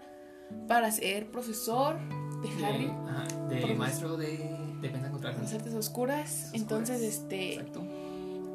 para 0.70 0.90
ser 0.90 1.30
profesor 1.30 2.00
de 2.42 2.56
De, 2.56 2.66
Harry, 2.66 2.86
ajá, 2.86 3.26
de 3.50 3.76
maestro 3.76 4.18
de 4.18 4.58
defensa 4.82 5.10
contra 5.12 5.32
de 5.32 5.40
las 5.42 5.54
artes 5.54 5.74
oscuras. 5.74 6.30
Oscuras. 6.32 6.52
Entonces, 6.54 7.02
este, 7.02 7.54
Exacto. 7.56 7.84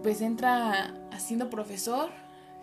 pues 0.03 0.21
entra 0.21 0.95
haciendo 1.11 1.51
profesor, 1.51 2.11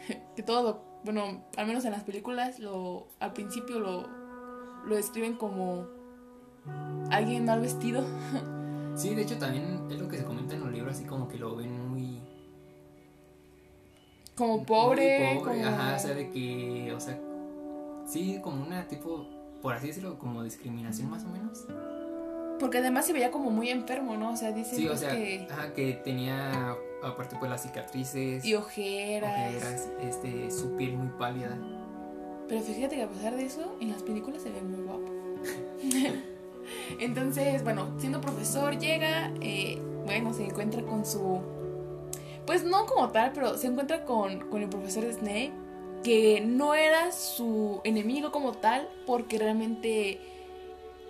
que 0.35 0.43
todo, 0.43 0.63
lo- 0.63 0.89
bueno, 1.03 1.43
al 1.57 1.65
menos 1.67 1.85
en 1.85 1.91
las 1.91 2.03
películas, 2.03 2.59
lo 2.59 3.07
al 3.19 3.33
principio 3.33 3.79
lo, 3.79 4.05
lo 4.85 4.95
describen 4.95 5.35
como 5.37 5.87
alguien 7.09 7.45
mal 7.45 7.61
vestido. 7.61 8.03
Sí, 8.95 9.15
de 9.15 9.21
hecho 9.21 9.37
también 9.37 9.87
es 9.89 9.99
lo 9.99 10.07
que 10.09 10.17
se 10.17 10.25
comenta 10.25 10.55
en 10.55 10.61
los 10.61 10.71
libros, 10.71 10.95
así 10.95 11.05
como 11.05 11.27
que 11.29 11.37
lo 11.37 11.55
ven 11.55 11.89
muy... 11.89 12.19
Como 14.35 14.63
pobre, 14.65 15.33
muy 15.35 15.43
pobre, 15.43 15.61
como... 15.63 15.67
Ajá, 15.75 15.95
o 15.95 15.99
sea, 15.99 16.13
de 16.15 16.29
que, 16.31 16.93
o 16.93 16.99
sea, 16.99 17.19
sí, 18.05 18.39
como 18.41 18.61
una 18.65 18.87
tipo, 18.87 19.25
por 19.61 19.73
así 19.73 19.87
decirlo, 19.87 20.17
como 20.17 20.43
discriminación 20.43 21.09
más 21.09 21.23
o 21.25 21.29
menos. 21.29 21.65
Porque 22.59 22.79
además 22.79 23.05
se 23.05 23.13
veía 23.13 23.31
como 23.31 23.49
muy 23.51 23.69
enfermo, 23.69 24.17
¿no? 24.17 24.31
O 24.31 24.35
sea, 24.35 24.51
dicen 24.51 24.77
Sí, 24.77 24.87
o 24.87 24.95
sea, 24.97 25.11
que... 25.11 25.47
ajá, 25.49 25.73
que 25.73 25.93
tenía 25.93 26.75
aparte 27.01 27.35
pues 27.39 27.49
las 27.49 27.63
cicatrices, 27.63 28.43
Y 28.43 28.55
ojeras. 28.55 29.55
ojeras, 29.55 29.89
este, 30.01 30.51
su 30.51 30.75
piel 30.75 30.97
muy 30.97 31.07
pálida. 31.17 31.57
Pero 32.47 32.61
fíjate 32.61 32.95
que 32.97 33.03
a 33.03 33.09
pesar 33.09 33.35
de 33.35 33.45
eso, 33.45 33.75
en 33.79 33.91
las 33.91 34.03
películas 34.03 34.41
se 34.41 34.51
ve 34.51 34.61
muy 34.61 34.81
guapo. 34.83 35.07
Entonces, 36.99 37.63
bueno, 37.63 37.87
siendo 37.97 38.21
profesor, 38.21 38.77
llega, 38.77 39.31
eh, 39.41 39.79
bueno, 40.05 40.33
se 40.33 40.45
encuentra 40.45 40.81
con 40.83 41.05
su... 41.05 41.41
Pues 42.45 42.63
no 42.63 42.85
como 42.85 43.09
tal, 43.09 43.31
pero 43.33 43.57
se 43.57 43.67
encuentra 43.67 44.05
con, 44.05 44.49
con 44.49 44.61
el 44.63 44.69
profesor 44.69 45.05
Snape, 45.11 45.51
que 46.03 46.41
no 46.41 46.73
era 46.73 47.11
su 47.11 47.81
enemigo 47.83 48.31
como 48.31 48.53
tal, 48.53 48.89
porque 49.05 49.37
realmente, 49.37 50.19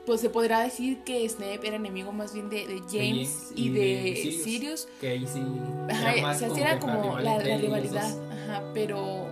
pues 0.09 0.21
se 0.21 0.31
podrá 0.31 0.61
decir 0.61 1.03
que 1.03 1.29
Snape 1.29 1.67
era 1.67 1.75
enemigo 1.75 2.11
más 2.11 2.33
bien 2.33 2.49
de, 2.49 2.65
de 2.65 2.81
James, 2.89 3.51
y, 3.55 3.67
y 3.67 3.69
de, 3.69 3.79
de 3.79 4.15
Sirius. 4.15 4.43
Sirius. 4.43 4.87
Que 4.99 5.09
ahí 5.09 5.27
sí 5.27 5.39
Ajá, 5.87 6.13
era 6.13 6.21
más 6.23 6.37
o 6.41 6.55
sea, 6.55 6.79
como 6.79 6.93
era 6.95 7.03
como 7.03 7.19
la, 7.19 7.37
rivalidad, 7.37 8.31
ajá, 8.31 8.63
pero 8.73 9.27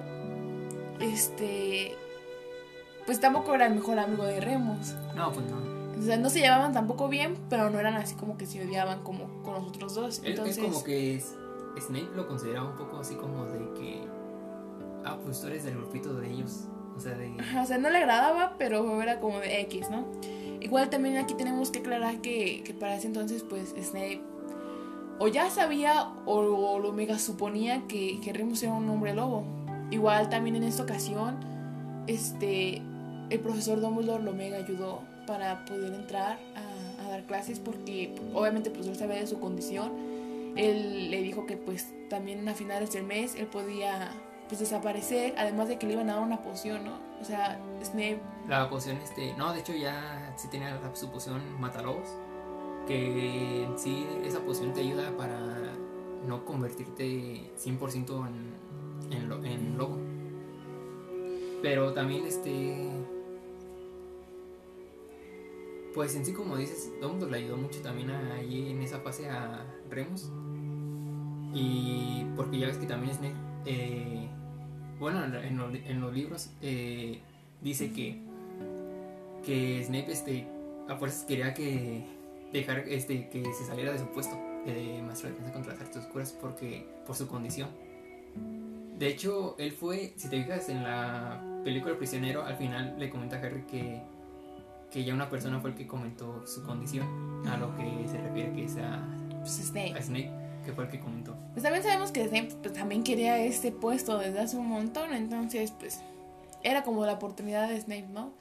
este 0.99 1.95
pues 3.07 3.19
tampoco 3.19 3.55
era 3.55 3.65
el 3.65 3.73
mejor 3.73 3.97
amigo 3.97 4.23
de 4.23 4.39
Remus. 4.39 4.93
No, 5.15 5.31
pues 5.31 5.47
no. 5.49 5.97
O 5.97 6.01
sea, 6.03 6.15
no 6.17 6.29
se 6.29 6.41
llevaban 6.41 6.73
tampoco 6.73 7.09
bien, 7.09 7.35
pero 7.49 7.71
no 7.71 7.79
eran 7.79 7.95
así 7.95 8.13
como 8.13 8.37
que 8.37 8.45
se 8.45 8.63
odiaban 8.63 9.01
como 9.01 9.41
con 9.41 9.55
los 9.55 9.63
otros 9.63 9.95
dos. 9.95 10.19
Él 10.19 10.33
Entonces, 10.33 10.59
es 10.59 10.63
como 10.63 10.83
que 10.83 11.15
es- 11.15 11.33
Snape 11.79 12.09
lo 12.15 12.27
consideraba 12.27 12.69
un 12.69 12.77
poco 12.77 12.99
así 12.99 13.15
como 13.15 13.45
de 13.45 13.57
que, 13.79 14.03
ah, 15.05 15.17
pues 15.23 15.41
tú 15.41 15.47
eres 15.47 15.63
del 15.63 15.73
grupito 15.75 16.13
de 16.13 16.29
ellos. 16.31 16.67
O 17.61 17.65
sea, 17.65 17.77
no 17.77 17.89
le 17.89 17.97
agradaba, 17.97 18.55
pero 18.57 19.01
era 19.01 19.19
como 19.19 19.39
de 19.39 19.61
X, 19.61 19.89
¿no? 19.89 20.05
Igual 20.59 20.89
también 20.89 21.17
aquí 21.17 21.33
tenemos 21.35 21.69
que 21.69 21.79
aclarar 21.79 22.19
que, 22.21 22.63
que 22.63 22.73
para 22.73 22.95
ese 22.95 23.07
entonces, 23.07 23.43
pues 23.43 23.75
Snape 23.79 24.21
o 25.19 25.27
ya 25.27 25.49
sabía 25.49 26.09
o, 26.25 26.35
o 26.35 26.79
lo 26.79 26.93
mega 26.93 27.17
suponía 27.17 27.83
que, 27.87 28.19
que 28.21 28.33
Remus 28.33 28.61
era 28.63 28.73
un 28.73 28.89
hombre 28.89 29.13
lobo. 29.13 29.43
Igual 29.89 30.29
también 30.29 30.55
en 30.57 30.63
esta 30.63 30.83
ocasión, 30.83 31.37
este, 32.07 32.81
el 33.29 33.39
profesor 33.39 33.81
Dumbledore 33.81 34.23
lo 34.23 34.33
mega 34.33 34.57
ayudó 34.57 35.01
para 35.25 35.65
poder 35.65 35.93
entrar 35.93 36.37
a, 36.55 37.03
a 37.03 37.09
dar 37.09 37.23
clases 37.23 37.59
porque 37.59 38.13
obviamente 38.33 38.69
pues 38.69 38.87
él 38.87 38.95
sabía 38.95 39.17
de 39.17 39.27
su 39.27 39.39
condición. 39.39 39.91
Él 40.55 41.11
le 41.11 41.21
dijo 41.21 41.45
que 41.45 41.57
pues 41.57 41.87
también 42.09 42.47
a 42.47 42.53
finales 42.53 42.91
del 42.91 43.03
mes 43.03 43.35
él 43.35 43.47
podía 43.47 44.11
pues 44.47 44.59
desaparecer, 44.59 45.33
además 45.37 45.67
de 45.67 45.77
que 45.77 45.87
le 45.87 45.93
iban 45.93 46.09
a 46.09 46.15
dar 46.15 46.23
una 46.23 46.41
poción, 46.41 46.85
¿no? 46.85 46.99
O 47.19 47.23
sea, 47.23 47.59
Snape 47.83 48.21
La 48.47 48.69
poción, 48.69 48.97
este, 48.97 49.33
no, 49.35 49.53
de 49.53 49.59
hecho 49.59 49.73
ya 49.73 50.33
sí 50.37 50.47
tenía 50.49 50.79
su 50.93 51.09
poción 51.09 51.41
Matalobos, 51.59 52.09
que 52.87 53.63
en 53.63 53.77
sí 53.77 54.07
esa 54.23 54.39
poción 54.39 54.73
te 54.73 54.81
ayuda 54.81 55.15
para 55.17 55.39
no 56.25 56.45
convertirte 56.45 57.51
100% 57.57 58.27
en, 58.27 59.13
en, 59.13 59.45
en 59.45 59.77
lobo. 59.77 59.97
Pero 61.61 61.93
también, 61.93 62.25
este, 62.25 62.89
pues 65.93 66.15
en 66.15 66.25
sí, 66.25 66.33
como 66.33 66.55
dices, 66.57 66.91
Dumbledore 67.01 67.31
le 67.31 67.37
ayudó 67.39 67.57
mucho 67.57 67.81
también 67.81 68.11
ahí 68.11 68.69
en 68.69 68.81
esa 68.83 68.99
fase 68.99 69.29
a 69.29 69.65
Remus. 69.89 70.29
Y 71.53 72.25
porque 72.35 72.59
ya 72.59 72.67
ves 72.67 72.77
que 72.77 72.85
también 72.85 73.15
Snape, 73.15 73.35
eh, 73.65 74.29
bueno, 74.99 75.23
en, 75.25 75.59
en, 75.85 76.01
los 76.01 76.13
libros 76.13 76.49
eh, 76.61 77.19
dice 77.61 77.91
que, 77.91 78.19
que 79.45 79.83
Snape 79.83 80.11
este, 80.11 80.47
a 80.87 80.95
fuerzas 80.95 81.25
quería 81.25 81.53
que 81.53 82.03
dejar 82.51 82.79
este, 82.87 83.29
que 83.29 83.43
se 83.53 83.65
saliera 83.65 83.91
de 83.91 83.99
su 83.99 84.07
puesto 84.07 84.35
de 84.65 85.01
maestro 85.01 85.29
de 85.29 85.35
defensa 85.35 85.53
contra 85.53 85.73
las 85.73 85.81
artes 85.81 85.97
oscuras 85.97 86.37
porque, 86.39 86.85
por 87.05 87.15
su 87.15 87.27
condición. 87.27 87.69
De 88.97 89.07
hecho, 89.07 89.55
él 89.59 89.71
fue, 89.71 90.13
si 90.17 90.29
te 90.29 90.41
fijas 90.41 90.69
en 90.69 90.83
la 90.83 91.41
película 91.63 91.91
El 91.91 91.97
prisionero, 91.97 92.43
al 92.43 92.55
final 92.55 92.95
le 92.97 93.09
comenta 93.09 93.37
a 93.37 93.39
Harry 93.39 93.61
que, 93.63 94.01
que 94.91 95.03
ya 95.03 95.13
una 95.13 95.29
persona 95.29 95.59
fue 95.59 95.71
el 95.71 95.75
que 95.75 95.85
comentó 95.85 96.45
su 96.47 96.63
condición, 96.63 97.07
a 97.47 97.57
lo 97.57 97.75
que 97.75 98.07
se 98.07 98.19
refiere 98.19 98.53
que 98.53 98.65
es 98.65 98.77
a, 98.77 99.05
pues 99.39 99.51
Snape. 99.51 99.93
a 99.93 100.01
Snape, 100.01 100.31
que 100.67 100.73
fue 100.73 100.83
el 100.83 100.89
que 100.91 100.99
comentó. 100.99 101.35
Pues 101.53 101.63
también 101.63 101.81
sabemos 101.81 102.11
que 102.11 102.27
Snape 102.27 102.49
pues, 102.61 102.73
también 102.73 103.03
quería 103.03 103.39
este 103.39 103.71
puesto 103.71 104.19
desde 104.19 104.39
hace 104.39 104.57
un 104.57 104.67
montón, 104.67 105.13
entonces 105.13 105.71
pues 105.71 106.01
era 106.61 106.83
como 106.83 107.05
la 107.05 107.13
oportunidad 107.13 107.69
de 107.69 107.79
Snape, 107.79 108.07
¿no? 108.13 108.33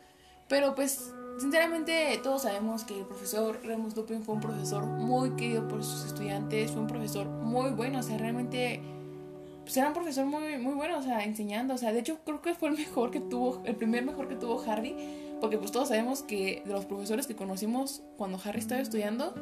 Pero 0.49 0.75
pues 0.75 1.12
sinceramente 1.38 2.18
todos 2.23 2.42
sabemos 2.42 2.85
que 2.85 2.99
el 2.99 3.06
profesor 3.06 3.61
Remus 3.64 3.97
Lupin 3.97 4.23
fue 4.23 4.35
un 4.35 4.40
profesor 4.40 4.85
muy 4.85 5.30
querido 5.30 5.68
por 5.68 5.85
sus 5.85 6.04
estudiantes, 6.06 6.73
fue 6.73 6.80
un 6.80 6.88
profesor 6.88 7.26
muy 7.26 7.71
bueno, 7.71 8.00
o 8.00 8.02
sea, 8.02 8.18
realmente 8.18 8.80
pues 9.62 9.76
era 9.76 9.88
un 9.88 9.95
profesor 9.95 10.26
muy, 10.26 10.59
muy 10.59 10.75
bueno, 10.75 10.99
o 10.99 11.02
sea, 11.02 11.25
enseñando, 11.25 11.75
o 11.75 11.78
sea, 11.78 11.92
de 11.92 12.00
hecho 12.00 12.18
creo 12.25 12.42
que 12.42 12.54
fue 12.54 12.71
el 12.71 12.76
mejor 12.76 13.12
que 13.12 13.21
tuvo, 13.21 13.62
el 13.64 13.76
primer 13.76 14.04
mejor 14.04 14.28
que 14.28 14.35
tuvo 14.35 14.62
Harry, 14.66 14.97
porque 15.40 15.59
pues 15.59 15.71
todos 15.71 15.88
sabemos 15.88 16.23
que 16.23 16.62
de 16.64 16.73
los 16.73 16.87
profesores 16.87 17.26
que 17.26 17.37
conocimos 17.37 18.02
cuando 18.16 18.38
Harry 18.45 18.59
estaba 18.59 18.80
estudiando, 18.80 19.35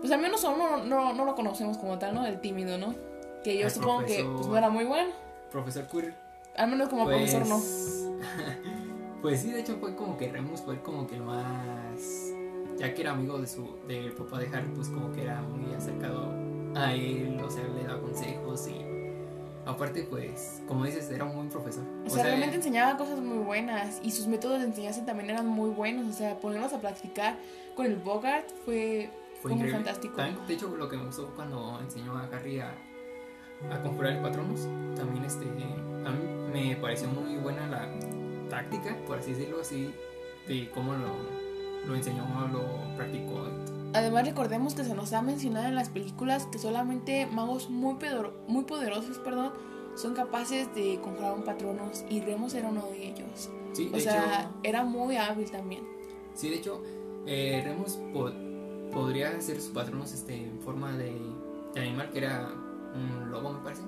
pues 0.00 0.12
al 0.12 0.20
menos 0.20 0.44
uno 0.44 0.84
no, 0.84 1.12
no, 1.12 1.24
lo 1.24 1.34
conocemos 1.34 1.78
como 1.78 1.98
tal, 1.98 2.14
¿no? 2.14 2.26
El 2.26 2.40
tímido, 2.40 2.78
¿no? 2.78 2.94
Que 3.42 3.58
yo 3.58 3.70
supongo 3.70 4.04
que 4.04 4.24
pues, 4.24 4.46
no 4.46 4.56
era 4.56 4.70
muy 4.70 4.84
bueno. 4.84 5.10
Profesor 5.50 5.86
Quirrell. 5.86 6.14
Al 6.56 6.70
menos 6.70 6.88
como 6.88 7.06
profesor 7.06 7.46
no. 7.46 7.56
Pues, 7.56 8.08
pues 9.22 9.40
sí, 9.40 9.50
de 9.50 9.60
hecho 9.60 9.76
fue 9.78 9.94
como 9.94 10.16
que 10.16 10.30
Remus 10.30 10.60
fue 10.60 10.80
como 10.82 11.06
que 11.06 11.16
el 11.16 11.22
más... 11.22 12.34
Ya 12.76 12.94
que 12.94 13.02
era 13.02 13.10
amigo 13.10 13.38
de 13.38 13.46
su, 13.46 13.76
del 13.88 14.12
papá 14.12 14.38
de 14.38 14.46
Harry, 14.56 14.70
pues 14.74 14.88
como 14.88 15.10
que 15.10 15.22
era 15.22 15.40
muy 15.40 15.74
acercado 15.74 16.32
a 16.76 16.94
él, 16.94 17.40
o 17.44 17.50
sea, 17.50 17.64
le 17.64 17.82
daba 17.82 18.00
consejos 18.00 18.68
y 18.68 18.88
Aparte, 19.68 20.02
pues, 20.04 20.62
como 20.66 20.86
dices, 20.86 21.10
era 21.10 21.26
un 21.26 21.34
buen 21.34 21.50
profesor. 21.50 21.84
O, 22.06 22.08
sea, 22.08 22.24
realmente 22.24 22.56
enseñaba 22.56 22.96
cosas 22.96 23.20
muy 23.20 23.36
buenas 23.36 24.00
y 24.02 24.12
sus 24.12 24.26
métodos 24.26 24.60
de 24.60 24.64
enseñanza 24.64 25.04
también 25.04 25.28
eran 25.28 25.46
muy 25.46 25.68
buenos. 25.68 26.06
O 26.06 26.12
sea, 26.16 26.40
ponerlos 26.40 26.72
a 26.72 26.80
practicar 26.80 27.36
con 27.76 27.84
el 27.84 27.96
Bogart 27.96 28.48
fue, 28.64 29.10
fue, 29.40 29.54
muy 29.54 29.70
fantástico. 29.70 30.20
de 30.20 30.54
hecho, 30.54 30.74
lo 30.76 30.88
que 30.88 30.96
me 30.96 31.04
gustó 31.06 31.26
cuando 31.34 31.78
enseñó 31.80 32.16
a 32.16 32.24
Harry 32.24 32.60
a, 32.60 32.74
a 33.70 33.82
conjurar 33.82 34.14
el 34.14 34.22
Patronus, 34.22 34.62
también 34.96 35.24
este, 35.24 35.44
a 35.44 36.10
mí 36.10 36.48
me 36.52 36.76
pareció 36.76 37.08
muy 37.08 37.36
buena 37.36 37.66
la 37.68 37.88
táctica, 38.48 38.96
por 39.06 39.18
así 39.18 39.32
decirlo, 39.32 39.60
así, 39.60 39.94
de 40.46 40.70
cómo 40.70 40.94
lo, 40.94 41.12
lo 41.86 41.94
enseñó, 41.94 42.24
lo 42.52 42.96
practicó. 42.96 43.46
Además 43.94 44.26
recordemos 44.26 44.74
que 44.74 44.84
se 44.84 44.94
nos 44.94 45.12
ha 45.12 45.22
mencionado 45.22 45.66
en 45.66 45.74
las 45.74 45.88
películas 45.88 46.46
que 46.46 46.58
solamente 46.58 47.26
magos 47.26 47.70
muy, 47.70 47.96
muy 48.46 48.64
poderosos 48.64 49.18
perdón, 49.18 49.52
son 49.94 50.14
capaces 50.14 50.72
de 50.74 51.00
conjurar 51.02 51.34
un 51.34 51.42
patronos 51.42 52.04
y 52.08 52.20
Remus 52.20 52.54
era 52.54 52.68
uno 52.68 52.86
de 52.86 53.08
ellos. 53.08 53.50
Sí, 53.72 53.90
o 53.92 53.98
sea, 53.98 54.50
era 54.62 54.84
muy 54.84 55.16
hábil 55.16 55.50
también. 55.50 55.86
Sí, 56.34 56.50
de 56.50 56.56
hecho, 56.56 56.82
eh, 57.26 57.62
Remus 57.64 57.98
podría 58.98 59.30
hacer 59.30 59.60
sus 59.60 59.70
patronos 59.70 60.12
este, 60.12 60.34
en 60.34 60.60
forma 60.60 60.96
de, 60.96 61.14
animal, 61.76 62.10
que 62.10 62.18
era 62.18 62.48
un 62.94 63.30
lobo, 63.30 63.52
me 63.52 63.60
parece. 63.60 63.82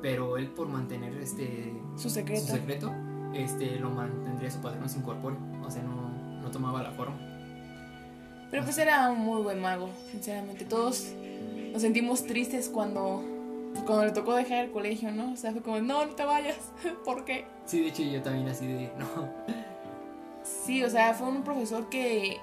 Pero 0.00 0.36
él, 0.36 0.48
por 0.48 0.68
mantener 0.68 1.16
este, 1.16 1.72
su 1.96 2.08
secreto, 2.08 2.42
su 2.42 2.52
secreto 2.52 2.92
este, 3.34 3.76
lo 3.80 3.90
mantendría 3.90 4.50
su 4.50 4.60
patrón 4.60 4.88
sin 4.88 5.02
corpóreo. 5.02 5.38
O 5.66 5.70
sea, 5.70 5.82
no, 5.82 6.10
no 6.40 6.50
tomaba 6.50 6.82
la 6.82 6.92
forma. 6.92 7.16
Pero 8.50 8.62
pues 8.62 8.78
era 8.78 9.10
un 9.10 9.18
muy 9.18 9.42
buen 9.42 9.60
mago, 9.60 9.90
sinceramente. 10.12 10.64
Todos 10.64 11.12
nos 11.72 11.82
sentimos 11.82 12.22
tristes 12.24 12.68
cuando, 12.68 13.24
cuando 13.84 14.04
le 14.04 14.12
tocó 14.12 14.36
dejar 14.36 14.66
el 14.66 14.70
colegio, 14.70 15.10
¿no? 15.10 15.32
O 15.32 15.36
sea, 15.36 15.50
fue 15.50 15.62
como, 15.62 15.80
no, 15.80 16.06
no 16.06 16.14
te 16.14 16.24
vayas. 16.24 16.72
¿Por 17.04 17.24
qué? 17.24 17.46
Sí, 17.64 17.80
de 17.80 17.88
hecho 17.88 18.02
yo 18.04 18.22
también 18.22 18.48
así 18.48 18.66
de, 18.66 18.92
no. 18.96 19.06
Sí, 20.44 20.84
o 20.84 20.90
sea, 20.90 21.14
fue 21.14 21.26
un 21.26 21.42
profesor 21.42 21.88
que, 21.88 22.38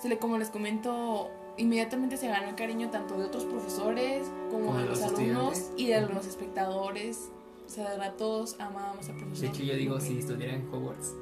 se 0.00 0.08
le, 0.08 0.18
como 0.18 0.38
les 0.38 0.50
comento, 0.50 1.28
inmediatamente 1.58 2.16
se 2.16 2.28
ganó 2.28 2.48
el 2.48 2.54
cariño 2.54 2.90
tanto 2.90 3.18
de 3.18 3.26
otros 3.26 3.44
profesores 3.44 4.26
como, 4.50 4.78
de 4.78 4.86
los, 4.86 5.02
alumnos 5.02 5.70
y 5.76 5.88
de 5.88 6.00
los 6.02 6.26
espectadores. 6.26 7.28
O 7.66 7.70
sea, 7.70 8.02
a 8.02 8.12
todos 8.12 8.56
amábamos 8.58 9.08
al 9.08 9.16
profesor. 9.16 9.40
De 9.40 9.46
hecho, 9.48 9.62
yo 9.62 9.74
digo, 9.74 10.00
si 10.00 10.18
estuviera 10.18 10.54
en 10.54 10.66
Hogwarts, 10.72 11.14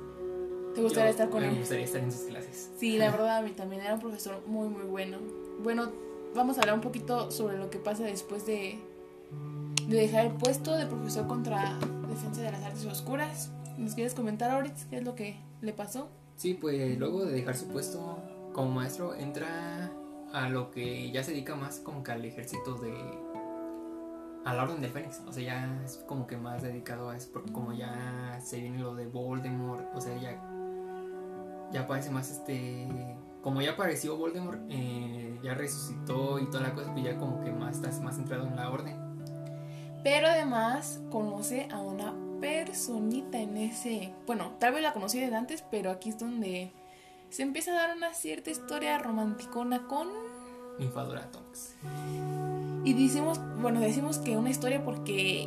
¿Te 0.77 0.83
gustaría 0.83 1.11
estar 1.11 1.31
con 1.31 1.43
él? 1.43 1.53
Me 1.53 1.59
gustaría 1.61 1.87
estar 1.87 2.03
en 2.03 2.13
sus 2.13 2.23
clases. 2.23 2.71
Sí, 2.77 2.99
la 2.99 3.11
verdad 3.13 3.39
a 3.39 3.43
mí 3.43 3.53
también 3.53 3.81
era 3.81 3.95
un 3.95 4.01
profesor 4.01 4.43
muy, 4.47 4.69
muy 4.69 4.85
bueno. 4.85 5.17
Bueno, 5.63 5.91
vamos 6.35 6.59
a 6.59 6.61
hablar 6.61 6.75
un 6.75 6.83
poquito 6.83 7.31
sobre 7.31 7.57
lo 7.57 7.71
que 7.71 7.79
pasa 7.79 8.05
después 8.05 8.45
de, 8.45 8.79
de 9.89 9.97
dejar 9.97 10.27
el 10.27 10.33
puesto 10.33 10.77
de 10.77 10.85
profesor 10.85 11.27
contra 11.27 11.79
Defensa 12.11 12.43
de 12.43 12.53
las 12.53 12.63
Artes 12.63 12.85
Oscuras. 12.85 13.51
¿Nos 13.79 13.95
quieres 13.95 14.13
comentar, 14.13 14.51
ahorita 14.51 14.77
qué 14.91 14.99
es 14.99 15.05
lo 15.05 15.15
que 15.15 15.37
le 15.63 15.73
pasó? 15.73 16.09
Sí, 16.37 16.53
pues 16.53 16.99
luego 16.99 17.25
de 17.25 17.33
dejar 17.33 17.57
su 17.57 17.69
puesto 17.69 18.19
como 18.53 18.71
maestro, 18.71 19.15
entra 19.15 19.91
a 20.37 20.49
lo 20.49 20.71
que 20.71 21.11
ya 21.11 21.25
se 21.25 21.31
dedica 21.33 21.57
más 21.57 21.79
como 21.81 22.03
que 22.03 22.13
al 22.13 22.25
ejército 22.25 22.75
de... 22.75 22.93
A 24.45 24.55
la 24.55 24.63
Orden 24.63 24.81
del 24.81 24.91
Fénix, 24.91 25.23
o 25.27 25.33
sea, 25.33 25.43
ya 25.43 25.83
es 25.85 26.05
como 26.07 26.29
que 26.29 26.37
más 26.37 26.63
dedicado 26.63 27.11
a 27.11 27.17
eso, 27.17 27.31
porque 27.33 27.51
como 27.53 27.73
ya 27.73 28.39
se 28.41 28.61
viene 28.61 28.79
lo 28.79 28.95
de 28.95 29.07
Voldemort, 29.07 29.85
o 29.93 30.01
sea, 30.01 30.17
ya 30.19 30.41
ya 31.73 31.87
parece 31.87 32.11
más 32.11 32.31
este 32.31 32.87
como 33.43 33.61
ya 33.61 33.73
apareció 33.73 34.17
Voldemort 34.17 34.61
eh, 34.69 35.39
ya 35.43 35.55
resucitó 35.55 36.39
y 36.39 36.47
toda 36.47 36.63
la 36.63 36.75
cosa 36.75 36.93
pues 36.93 37.05
ya 37.05 37.17
como 37.17 37.43
que 37.43 37.51
más 37.51 37.77
estás 37.77 38.01
más 38.01 38.17
centrado 38.17 38.47
en 38.47 38.57
la 38.57 38.71
orden. 38.71 38.97
Pero 40.05 40.29
además 40.29 41.01
conoce 41.11 41.69
a 41.73 41.81
una 41.81 42.15
personita 42.41 43.39
en 43.39 43.57
ese 43.57 44.15
bueno 44.27 44.53
tal 44.59 44.75
vez 44.75 44.83
la 44.83 44.93
conocí 44.93 45.19
desde 45.19 45.35
antes 45.35 45.65
pero 45.71 45.91
aquí 45.91 46.11
es 46.11 46.19
donde 46.19 46.73
se 47.37 47.43
empieza 47.43 47.73
a 47.73 47.75
dar 47.75 47.95
una 47.95 48.15
cierta 48.15 48.51
historia 48.51 48.97
romanticona 48.97 49.87
con 49.87 50.09
Ninfadora 50.79 51.31
Tonks 51.31 51.75
y 52.83 52.95
decimos 52.95 53.39
bueno 53.61 53.81
decimos 53.81 54.17
que 54.17 54.39
una 54.39 54.49
historia 54.49 54.83
porque 54.83 55.47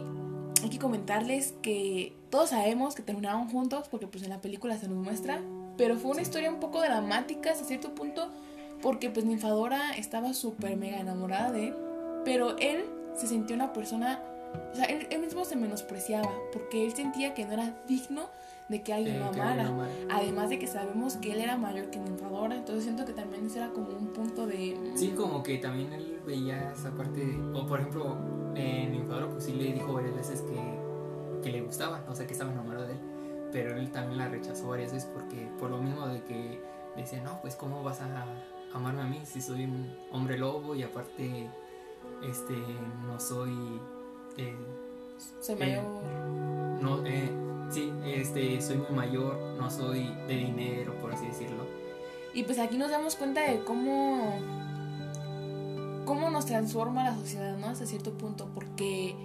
hay 0.62 0.70
que 0.70 0.78
comentarles 0.78 1.56
que 1.64 2.16
todos 2.30 2.52
sabemos 2.52 2.94
que 2.94 3.02
terminaron 3.02 3.50
juntos 3.50 3.88
porque 3.90 4.06
pues 4.06 4.24
en 4.24 4.30
la 4.30 4.40
película 4.40 4.78
se 4.78 4.88
nos 4.88 5.04
muestra 5.04 5.42
pero 5.78 5.98
fue 5.98 6.12
una 6.12 6.22
historia 6.22 6.52
un 6.52 6.60
poco 6.60 6.80
dramática 6.80 7.54
hasta 7.54 7.66
cierto 7.66 7.96
punto 7.96 8.30
porque 8.84 9.10
pues 9.10 9.26
Ninfadora 9.26 9.94
estaba 9.94 10.34
súper 10.36 10.78
mega 10.78 11.00
enamorada 11.00 11.52
de 11.52 11.70
él, 11.70 11.76
pero 12.24 12.56
él 12.60 12.86
se 13.16 13.28
sentía 13.28 13.56
una 13.56 13.74
persona, 13.74 14.22
o 14.72 14.76
sea, 14.76 14.86
él, 14.86 15.08
mismo 15.20 15.44
se 15.44 15.56
menospreciaba 15.56 16.32
porque 16.54 16.86
él 16.86 16.94
sentía 16.96 17.34
que 17.34 17.46
no 17.46 17.54
era 17.54 17.76
digno 17.88 18.30
de 18.70 18.82
que 18.82 18.94
alguien 18.94 19.20
lo 19.20 19.26
amara. 19.28 19.70
Además 20.10 20.50
de 20.50 20.60
que 20.60 20.68
sabemos 20.68 21.18
que 21.18 21.34
él 21.34 21.40
era 21.40 21.58
mayor 21.58 21.90
que 21.90 22.00
Ninfadora, 22.00 22.56
entonces 22.56 22.84
siento 22.86 23.06
que 23.06 23.14
también 23.14 23.46
eso 23.46 23.58
era 23.58 23.70
como 23.72 23.90
un 23.90 24.08
punto 24.08 24.48
de... 24.48 24.78
Sí, 24.96 25.10
como 25.10 25.44
que 25.44 25.58
también 25.58 25.92
él 25.92 26.22
veía 26.26 26.72
esa 26.72 26.92
parte, 26.92 27.38
o 27.54 27.66
por 27.66 27.80
ejemplo, 27.80 28.18
en 28.56 28.92
Ninfadora 28.92 29.28
pues 29.30 29.44
sí 29.44 29.54
le 29.54 29.74
dijo 29.74 29.94
varias 29.94 30.16
veces 30.16 30.42
que, 30.42 31.42
que 31.44 31.52
le 31.52 31.62
gustaba, 31.62 32.04
o 32.08 32.16
sea, 32.16 32.26
que 32.26 32.34
estaba 32.34 32.52
enamorado 32.52 32.88
de 32.88 32.94
él 32.94 33.00
pero 33.52 33.76
él 33.76 33.92
también 33.92 34.20
la 34.20 34.28
rechazó 34.28 34.70
varias 34.70 34.94
veces 34.94 35.10
porque 35.14 35.48
por 35.60 35.70
lo 35.70 35.78
mismo 35.78 36.08
de 36.08 36.24
que 36.24 36.62
decía, 36.96 37.22
no, 37.22 37.40
pues 37.42 37.56
cómo 37.56 37.84
vas 37.84 38.02
a 38.02 38.26
amarme 38.74 39.02
a 39.02 39.06
mí 39.06 39.22
si 39.24 39.42
soy 39.42 39.66
un 39.66 39.96
hombre 40.12 40.38
lobo 40.38 40.76
y 40.76 40.84
aparte 40.84 41.50
este 42.24 42.54
no 43.06 43.20
soy 43.20 43.80
eh, 44.38 44.56
soy 45.40 45.56
mayor 45.56 45.84
eh, 45.84 46.80
no 46.82 47.06
eh, 47.06 47.32
sí 47.70 47.92
este 48.06 48.62
soy 48.62 48.78
muy 48.78 48.92
mayor 48.92 49.38
no 49.58 49.70
soy 49.70 50.10
de 50.28 50.36
dinero 50.36 50.94
por 51.02 51.14
así 51.14 51.26
decirlo 51.26 51.66
y 52.34 52.44
pues 52.44 52.60
aquí 52.60 52.78
nos 52.78 52.92
damos 52.92 53.16
cuenta 53.16 53.42
de 53.42 53.64
cómo 53.64 54.40
cómo 56.06 56.30
nos 56.30 56.46
transforma 56.46 57.04
la 57.04 57.16
sociedad 57.16 57.58
no 57.58 57.68
hasta 57.68 57.86
cierto 57.86 58.12
punto 58.14 58.50
porque 58.54 59.16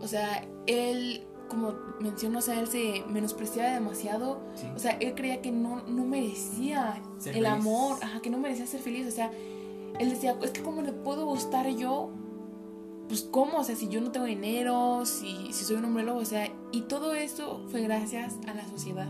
o 0.00 0.08
sea 0.08 0.44
él 0.66 1.26
como 1.50 1.74
mencionó, 1.98 2.38
o 2.38 2.42
sea, 2.42 2.60
él 2.60 2.68
se 2.68 3.02
menospreciaba 3.08 3.74
demasiado. 3.74 4.40
O 4.74 4.78
sea, 4.78 4.92
él 4.92 5.14
creía 5.14 5.42
que 5.42 5.50
no, 5.50 5.82
no 5.82 6.04
merecía 6.04 7.02
el 7.26 7.44
amor, 7.44 7.98
ajá, 8.00 8.22
que 8.22 8.30
no 8.30 8.38
merecía 8.38 8.66
ser 8.66 8.80
feliz. 8.80 9.06
O 9.08 9.10
sea, 9.10 9.32
él 9.98 10.10
decía, 10.10 10.36
es 10.42 10.52
que 10.52 10.62
cómo 10.62 10.80
le 10.80 10.92
puedo 10.92 11.26
gustar 11.26 11.68
yo, 11.70 12.10
pues 13.10 13.26
cómo, 13.28 13.58
o 13.58 13.64
sea, 13.64 13.74
si 13.74 13.88
yo 13.88 14.00
no 14.00 14.12
tengo 14.12 14.26
dinero, 14.26 15.04
si, 15.04 15.52
si 15.52 15.64
soy 15.64 15.74
un 15.74 15.84
hombre 15.84 16.04
lobo, 16.04 16.20
o 16.20 16.24
sea, 16.24 16.48
y 16.70 16.82
todo 16.82 17.12
eso 17.16 17.60
fue 17.68 17.80
gracias 17.80 18.36
a 18.46 18.54
la 18.54 18.64
sociedad. 18.68 19.08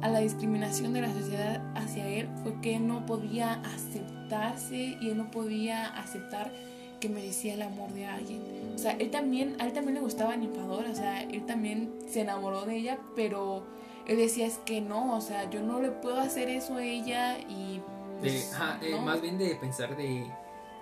a 0.00 0.08
la 0.08 0.18
discriminación 0.18 0.92
de 0.92 1.02
la 1.02 1.12
sociedad 1.12 1.62
hacia 1.76 2.08
él 2.08 2.28
fue 2.42 2.60
que 2.60 2.74
él 2.74 2.88
no 2.88 3.06
podía 3.06 3.62
aceptarse 3.62 4.98
y 5.00 5.10
él 5.10 5.18
no 5.18 5.30
podía 5.30 5.86
aceptar 5.86 6.52
que 6.98 7.08
merecía 7.08 7.54
el 7.54 7.62
amor 7.62 7.92
de 7.92 8.06
alguien. 8.06 8.42
O 8.74 8.78
sea, 8.78 8.92
él 8.92 9.12
también, 9.12 9.54
a 9.60 9.66
él 9.66 9.72
también 9.72 9.94
le 9.94 10.00
gustaba 10.00 10.36
Ninfadora, 10.36 10.90
o 10.90 10.94
sea, 10.96 11.22
él 11.22 11.46
también 11.46 11.94
se 12.08 12.22
enamoró 12.22 12.64
de 12.64 12.76
ella, 12.76 12.98
pero 13.14 13.62
él 14.06 14.16
decía 14.16 14.46
es 14.46 14.58
que 14.58 14.80
no, 14.80 15.16
o 15.16 15.20
sea, 15.20 15.48
yo 15.48 15.62
no 15.62 15.80
le 15.80 15.92
puedo 15.92 16.18
hacer 16.18 16.48
eso 16.48 16.74
a 16.74 16.82
ella 16.82 17.38
y... 17.38 17.76
De, 18.20 18.30
pues, 18.30 18.52
eh. 18.82 19.00
Más 19.00 19.20
bien 19.20 19.38
de 19.38 19.54
pensar 19.54 19.96
de 19.96 20.26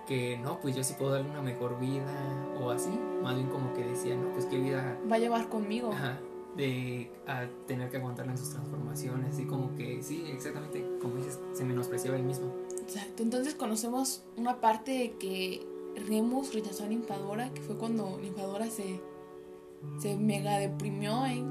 que 0.07 0.37
no, 0.37 0.59
pues 0.59 0.75
yo 0.75 0.83
sí 0.83 0.95
puedo 0.97 1.11
darle 1.11 1.29
una 1.29 1.41
mejor 1.41 1.79
vida 1.79 2.05
o 2.61 2.71
así. 2.71 2.89
Más 3.21 3.35
bien 3.35 3.47
como 3.49 3.73
que 3.73 3.83
decía, 3.83 4.15
no, 4.15 4.31
pues 4.33 4.45
qué 4.45 4.57
vida 4.57 4.97
va 5.11 5.17
a 5.17 5.19
llevar 5.19 5.49
conmigo. 5.49 5.91
Ajá, 5.91 6.17
de 6.55 7.11
a 7.27 7.45
tener 7.67 7.89
que 7.89 7.97
aguantarla 7.97 8.31
en 8.31 8.37
sus 8.37 8.49
transformaciones, 8.51 9.33
así 9.33 9.45
como 9.45 9.75
que 9.75 10.01
sí, 10.01 10.23
exactamente, 10.31 10.83
como 11.01 11.15
dices, 11.17 11.39
se 11.53 11.63
menospreciaba 11.65 12.17
el 12.17 12.23
mismo. 12.23 12.51
Exacto, 12.81 13.21
entonces 13.21 13.53
conocemos 13.53 14.23
una 14.37 14.59
parte 14.59 14.91
de 14.91 15.11
que 15.17 15.67
Remus 16.07 16.53
rechazó 16.53 16.85
a 16.85 16.87
Ninfadora, 16.87 17.53
que 17.53 17.61
fue 17.61 17.77
cuando 17.77 18.17
Ninfadora 18.19 18.69
se, 18.69 18.99
se 19.99 20.15
mega 20.17 20.57
deprimió, 20.57 21.25
¿eh? 21.25 21.43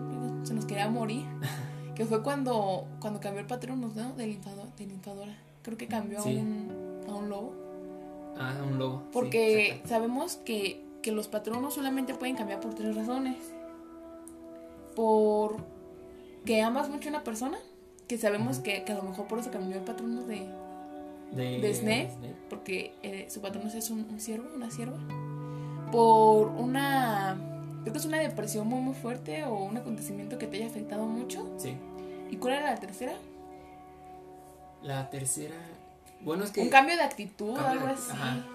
se 0.44 0.54
nos 0.54 0.64
quería 0.64 0.88
morir. 0.88 1.24
que 1.94 2.04
fue 2.04 2.22
cuando, 2.22 2.86
cuando 3.00 3.20
cambió 3.20 3.40
el 3.40 3.46
patrón 3.46 3.80
¿no? 3.80 3.88
de, 3.88 4.26
Ninfadora, 4.26 4.70
de 4.76 4.86
Ninfadora. 4.86 5.36
Creo 5.62 5.78
que 5.78 5.86
cambió 5.88 6.20
Sí. 6.22 6.36
a, 6.36 6.42
un, 6.42 7.00
a 7.08 7.14
un 7.14 7.28
lobo. 7.28 7.54
Ah, 8.38 8.54
un 8.66 8.78
lobo. 8.78 8.98
sí, 9.00 9.08
Porque 9.12 9.80
sabemos 9.86 10.36
que, 10.36 10.84
que 11.02 11.12
los 11.12 11.28
patronos 11.28 11.74
solamente 11.74 12.14
pueden 12.14 12.36
cambiar 12.36 12.60
por 12.60 12.74
tres 12.74 12.94
razones. 12.94 13.36
Por 14.94 15.56
que 16.44 16.62
amas 16.62 16.88
mucho 16.88 17.08
a 17.08 17.12
una 17.12 17.24
persona, 17.24 17.58
que 18.06 18.18
sabemos 18.18 18.58
que, 18.60 18.84
que 18.84 18.92
a 18.92 18.96
lo 18.96 19.02
mejor 19.02 19.26
por 19.26 19.38
eso 19.38 19.50
cambió 19.50 19.76
el 19.76 19.82
patrón 19.84 20.26
de, 20.28 20.46
de, 21.32 21.60
de 21.60 21.74
Snape. 21.74 22.10
Snape. 22.12 22.36
porque 22.48 22.94
eh, 23.02 23.26
su 23.28 23.40
patrón 23.40 23.66
es 23.66 23.90
un, 23.90 24.06
un 24.08 24.20
ciervo, 24.20 24.48
una 24.54 24.70
sierva, 24.70 24.96
por 25.90 26.48
una, 26.48 27.36
creo 27.82 27.92
que 27.92 27.98
es 27.98 28.04
una 28.06 28.18
depresión 28.18 28.68
muy 28.68 28.80
muy 28.80 28.94
fuerte 28.94 29.44
o 29.44 29.64
un 29.64 29.76
acontecimiento 29.76 30.38
que 30.38 30.46
te 30.46 30.58
haya 30.58 30.66
afectado 30.66 31.04
mucho. 31.04 31.48
Sí. 31.58 31.74
¿Y 32.30 32.36
cuál 32.36 32.54
era 32.54 32.70
la 32.70 32.76
tercera? 32.80 33.14
La 34.82 35.10
tercera, 35.10 35.56
bueno, 36.26 36.44
es 36.44 36.50
que... 36.50 36.60
Un 36.60 36.68
cambio 36.68 36.94
de 36.96 37.02
actitud, 37.02 37.54
Cambio 37.54 37.64
de 37.64 37.70
algo 37.78 37.86
actitud, 37.86 38.10
así. 38.10 38.20
ajá. 38.22 38.46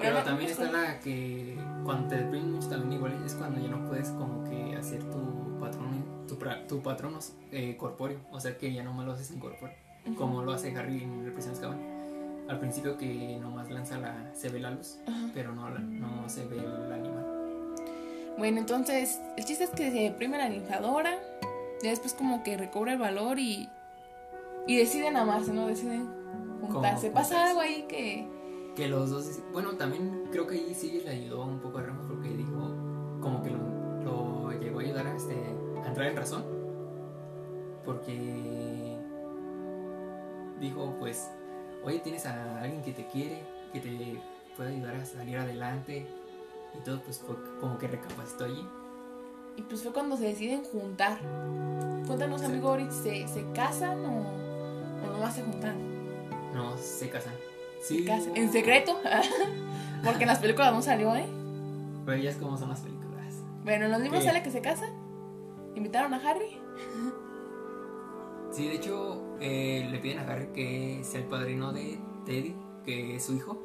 Pero 0.00 0.22
también 0.22 0.50
no 0.56 0.62
está 0.64 0.70
la 0.70 1.00
que 1.00 1.58
cuando 1.84 2.08
te 2.08 2.16
deprimes 2.18 2.48
mucho 2.48 2.68
también 2.68 2.92
igual 2.92 3.20
es 3.26 3.34
cuando 3.34 3.60
ya 3.60 3.68
no 3.68 3.84
puedes 3.88 4.10
como 4.10 4.44
que 4.44 4.76
hacer 4.76 5.02
tu 5.10 5.58
patrón, 5.58 6.04
tu, 6.28 6.36
tu 6.68 6.82
patrón 6.82 7.18
eh, 7.50 7.76
corpóreo, 7.76 8.20
o 8.30 8.38
sea 8.38 8.56
que 8.56 8.72
ya 8.72 8.84
nomás 8.84 9.06
lo 9.06 9.12
haces 9.12 9.30
incorpóreo, 9.32 9.74
Ujú. 10.06 10.14
como 10.14 10.42
lo 10.42 10.52
hace 10.52 10.76
Harry 10.76 11.02
en 11.02 11.24
Represión 11.24 11.54
Azkaban. 11.54 11.80
Al 12.48 12.60
principio 12.60 12.96
que 12.96 13.38
nomás 13.40 13.68
lanza 13.70 13.98
la, 13.98 14.32
se 14.34 14.48
ve 14.50 14.60
la 14.60 14.70
luz, 14.70 14.98
pero 15.34 15.52
no, 15.52 15.68
no 15.68 16.28
se 16.28 16.46
ve 16.46 16.58
el 16.58 16.92
animal. 16.92 17.26
Bueno, 18.38 18.58
entonces, 18.58 19.20
el 19.36 19.44
chiste 19.44 19.64
es 19.64 19.70
que 19.70 19.90
se 19.90 19.98
deprime 19.98 20.38
la 20.38 20.48
ninfadora, 20.48 21.18
ya 21.82 21.90
después 21.90 22.14
como 22.14 22.44
que 22.44 22.56
recobra 22.56 22.92
el 22.92 22.98
valor 23.00 23.38
y, 23.40 23.68
y 24.68 24.76
deciden 24.76 25.16
amarse, 25.16 25.52
¿no? 25.52 25.66
Deciden 25.66 26.08
juntarse. 26.72 27.10
Pasa 27.10 27.48
algo 27.48 27.60
ahí 27.60 27.86
que... 27.88 28.28
Que 28.76 28.88
los 28.88 29.10
dos, 29.10 29.40
bueno, 29.52 29.72
también 29.72 30.28
creo 30.30 30.46
que 30.46 30.54
ahí 30.54 30.72
sí 30.74 31.02
le 31.04 31.10
ayudó 31.10 31.42
un 31.42 31.58
poco 31.58 31.78
a 31.78 31.82
Remus 31.82 32.06
porque 32.06 32.28
dijo, 32.28 32.70
como 33.20 33.42
que 33.42 33.50
lo, 33.50 33.58
lo 34.04 34.52
llegó 34.52 34.78
a 34.78 34.82
ayudar 34.82 35.06
a, 35.08 35.16
este, 35.16 35.34
a 35.82 35.88
entrar 35.88 36.06
en 36.06 36.16
razón. 36.16 36.44
Porque 37.84 38.96
dijo, 40.60 40.94
pues, 41.00 41.28
oye, 41.82 41.98
tienes 42.00 42.24
a 42.26 42.60
alguien 42.60 42.82
que 42.82 42.92
te 42.92 43.06
quiere, 43.06 43.42
que 43.72 43.80
te 43.80 44.22
puede 44.56 44.76
ayudar 44.76 44.94
a 44.94 45.04
salir 45.04 45.38
adelante. 45.38 46.06
Y 46.78 46.84
todo, 46.84 47.02
pues, 47.02 47.18
fue 47.18 47.34
como 47.60 47.78
que 47.78 47.88
recapacitó 47.88 48.44
allí. 48.44 48.64
Y 49.56 49.62
pues 49.62 49.82
fue 49.82 49.92
cuando 49.92 50.16
se 50.16 50.24
deciden 50.26 50.62
juntar. 50.62 51.18
Cuéntanos, 52.06 52.42
amigo 52.42 52.76
¿se, 52.90 53.26
¿se 53.26 53.44
casan 53.52 54.04
o, 54.04 54.20
o 55.04 55.12
nomás 55.12 55.34
se 55.34 55.42
juntan? 55.42 55.87
No, 56.54 56.76
se 56.78 57.08
casan. 57.10 57.34
Se 57.80 57.94
Sí, 57.98 58.04
casan. 58.04 58.36
En 58.36 58.50
secreto. 58.52 58.98
Porque 60.04 60.24
en 60.24 60.28
las 60.28 60.38
películas 60.38 60.72
no 60.72 60.82
salió, 60.82 61.14
¿eh? 61.14 61.26
Pero 62.06 62.22
ya 62.22 62.30
es 62.30 62.36
como 62.36 62.56
son 62.56 62.68
las 62.70 62.80
películas. 62.80 63.34
Bueno, 63.64 63.86
en 63.86 63.90
los 63.92 64.00
libros 64.00 64.24
sale 64.24 64.42
que 64.42 64.50
se 64.50 64.60
casan. 64.60 64.90
Invitaron 65.74 66.14
a 66.14 66.16
Harry. 66.28 66.58
Sí, 68.50 68.66
de 68.66 68.74
hecho, 68.76 69.22
eh, 69.40 69.86
le 69.90 69.98
piden 69.98 70.18
a 70.20 70.22
Harry 70.22 70.46
que 70.54 71.00
sea 71.04 71.20
el 71.20 71.26
padrino 71.26 71.72
de 71.72 71.98
Teddy, 72.24 72.56
que 72.84 73.16
es 73.16 73.24
su 73.24 73.34
hijo. 73.34 73.58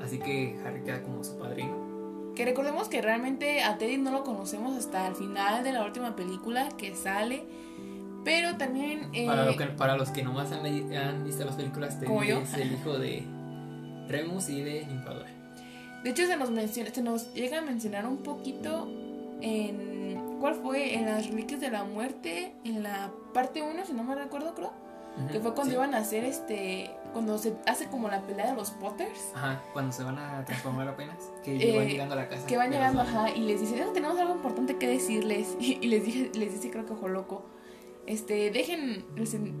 Así 0.00 0.18
que 0.18 0.58
Harry 0.64 0.82
queda 0.84 1.02
como 1.02 1.24
su 1.24 1.38
padrino. 1.38 2.34
Que 2.34 2.44
recordemos 2.44 2.88
que 2.88 3.00
realmente 3.00 3.62
a 3.62 3.78
Teddy 3.78 3.96
no 3.96 4.10
lo 4.10 4.22
conocemos 4.24 4.76
hasta 4.76 5.06
el 5.08 5.14
final 5.14 5.64
de 5.64 5.72
la 5.72 5.84
última 5.84 6.14
película 6.14 6.68
que 6.76 6.94
sale. 6.94 7.44
Pero 8.26 8.56
también. 8.56 9.08
eh, 9.14 9.24
Para, 9.24 9.44
lo 9.46 9.56
que- 9.56 9.66
para 9.66 9.96
los 9.96 10.10
que 10.10 10.22
nomás 10.24 10.50
han, 10.50 10.66
han 10.66 11.24
visto 11.24 11.44
las 11.44 11.54
películas, 11.54 11.96
es 12.02 12.54
el 12.54 12.72
hijo 12.72 12.98
de 12.98 13.24
Remus 14.08 14.48
y 14.48 14.62
de 14.62 14.84
Ninfadora. 14.84 15.28
De 16.02 16.10
hecho, 16.10 16.26
se 16.26 16.36
nos, 16.36 16.50
menciona, 16.50 16.90
se 16.92 17.02
nos 17.02 17.32
llega 17.34 17.58
a 17.58 17.62
mencionar 17.62 18.04
un 18.04 18.18
poquito 18.18 18.88
en. 19.40 20.16
¿Cuál 20.40 20.56
fue? 20.56 20.94
En 20.94 21.06
las 21.06 21.26
Reliquias 21.28 21.60
de 21.60 21.70
la 21.70 21.84
Muerte, 21.84 22.52
en 22.64 22.82
la 22.82 23.10
parte 23.32 23.62
1, 23.62 23.86
si 23.86 23.92
no 23.92 24.02
me 24.02 24.14
recuerdo, 24.16 24.54
creo. 24.54 24.72
Que 25.32 25.38
fue 25.40 25.54
cuando 25.54 25.70
Sí. 25.72 25.76
iban 25.76 25.94
a 25.94 25.98
hacer 25.98 26.24
este. 26.24 26.90
Cuando 27.12 27.38
se 27.38 27.54
hace 27.66 27.86
como 27.86 28.08
la 28.08 28.20
pelea 28.22 28.48
de 28.50 28.54
los 28.54 28.72
Potters. 28.72 29.30
Ajá, 29.34 29.62
cuando 29.72 29.92
se 29.92 30.02
van 30.02 30.18
a 30.18 30.44
transformar 30.44 30.88
apenas, 30.88 31.16
que 31.44 31.56
Eh, 31.56 31.76
van 31.78 31.86
llegando 31.88 32.14
a 32.14 32.16
la 32.18 32.28
casa. 32.28 32.46
Que 32.46 32.56
van 32.58 32.70
llegando, 32.72 33.00
ajá, 33.00 33.30
y 33.30 33.40
les 33.40 33.60
dice, 33.60 33.82
"No, 33.82 33.92
tenemos 33.92 34.18
algo 34.18 34.34
importante 34.34 34.76
que 34.76 34.88
decirles. 34.88 35.56
Y, 35.60 35.86
les, 35.86 36.04
dije, 36.04 36.30
les 36.34 36.52
dice, 36.52 36.70
creo 36.70 36.84
que 36.84 36.92
ojo 36.92 37.08
loco. 37.08 37.46
Este, 38.06 38.50
dejen 38.50 39.04
el 39.16 39.26
sen- 39.26 39.54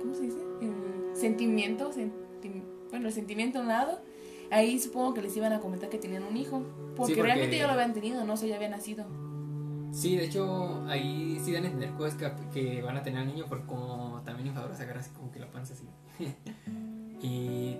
¿cómo 0.00 0.14
se 0.14 0.22
dice? 0.22 0.38
El 0.60 1.16
sentimiento, 1.16 1.92
senti- 1.92 2.62
bueno, 2.90 3.08
el 3.08 3.12
sentimiento 3.12 3.58
a 3.58 3.62
un 3.62 3.68
lado. 3.68 4.00
Ahí 4.50 4.78
supongo 4.78 5.14
que 5.14 5.22
les 5.22 5.36
iban 5.36 5.52
a 5.52 5.60
comentar 5.60 5.88
que 5.88 5.98
tenían 5.98 6.22
un 6.22 6.36
hijo. 6.36 6.62
Porque, 6.96 7.14
porque- 7.14 7.22
realmente 7.22 7.58
ya 7.58 7.66
lo 7.66 7.72
habían 7.72 7.92
tenido, 7.92 8.24
no 8.24 8.36
sé, 8.36 8.48
ya 8.48 8.56
había 8.56 8.68
nacido. 8.68 9.04
Sí, 9.92 10.16
de 10.16 10.24
hecho, 10.24 10.84
ahí 10.88 11.40
sí 11.44 11.52
dan 11.52 11.64
a 11.64 11.66
entender 11.68 11.90
cosas 11.96 12.16
que, 12.52 12.82
van 12.82 12.96
a 12.96 13.02
tener 13.02 13.20
al 13.20 13.26
niño, 13.28 13.46
porque 13.48 13.64
como 13.66 14.20
también 14.24 14.46
Ninfadora 14.46 14.74
se 14.74 14.82
agarra 14.82 15.00
así 15.00 15.10
como 15.10 15.30
que 15.30 15.38
la 15.38 15.50
panza 15.50 15.74
así. 15.74 15.88
y, 17.22 17.76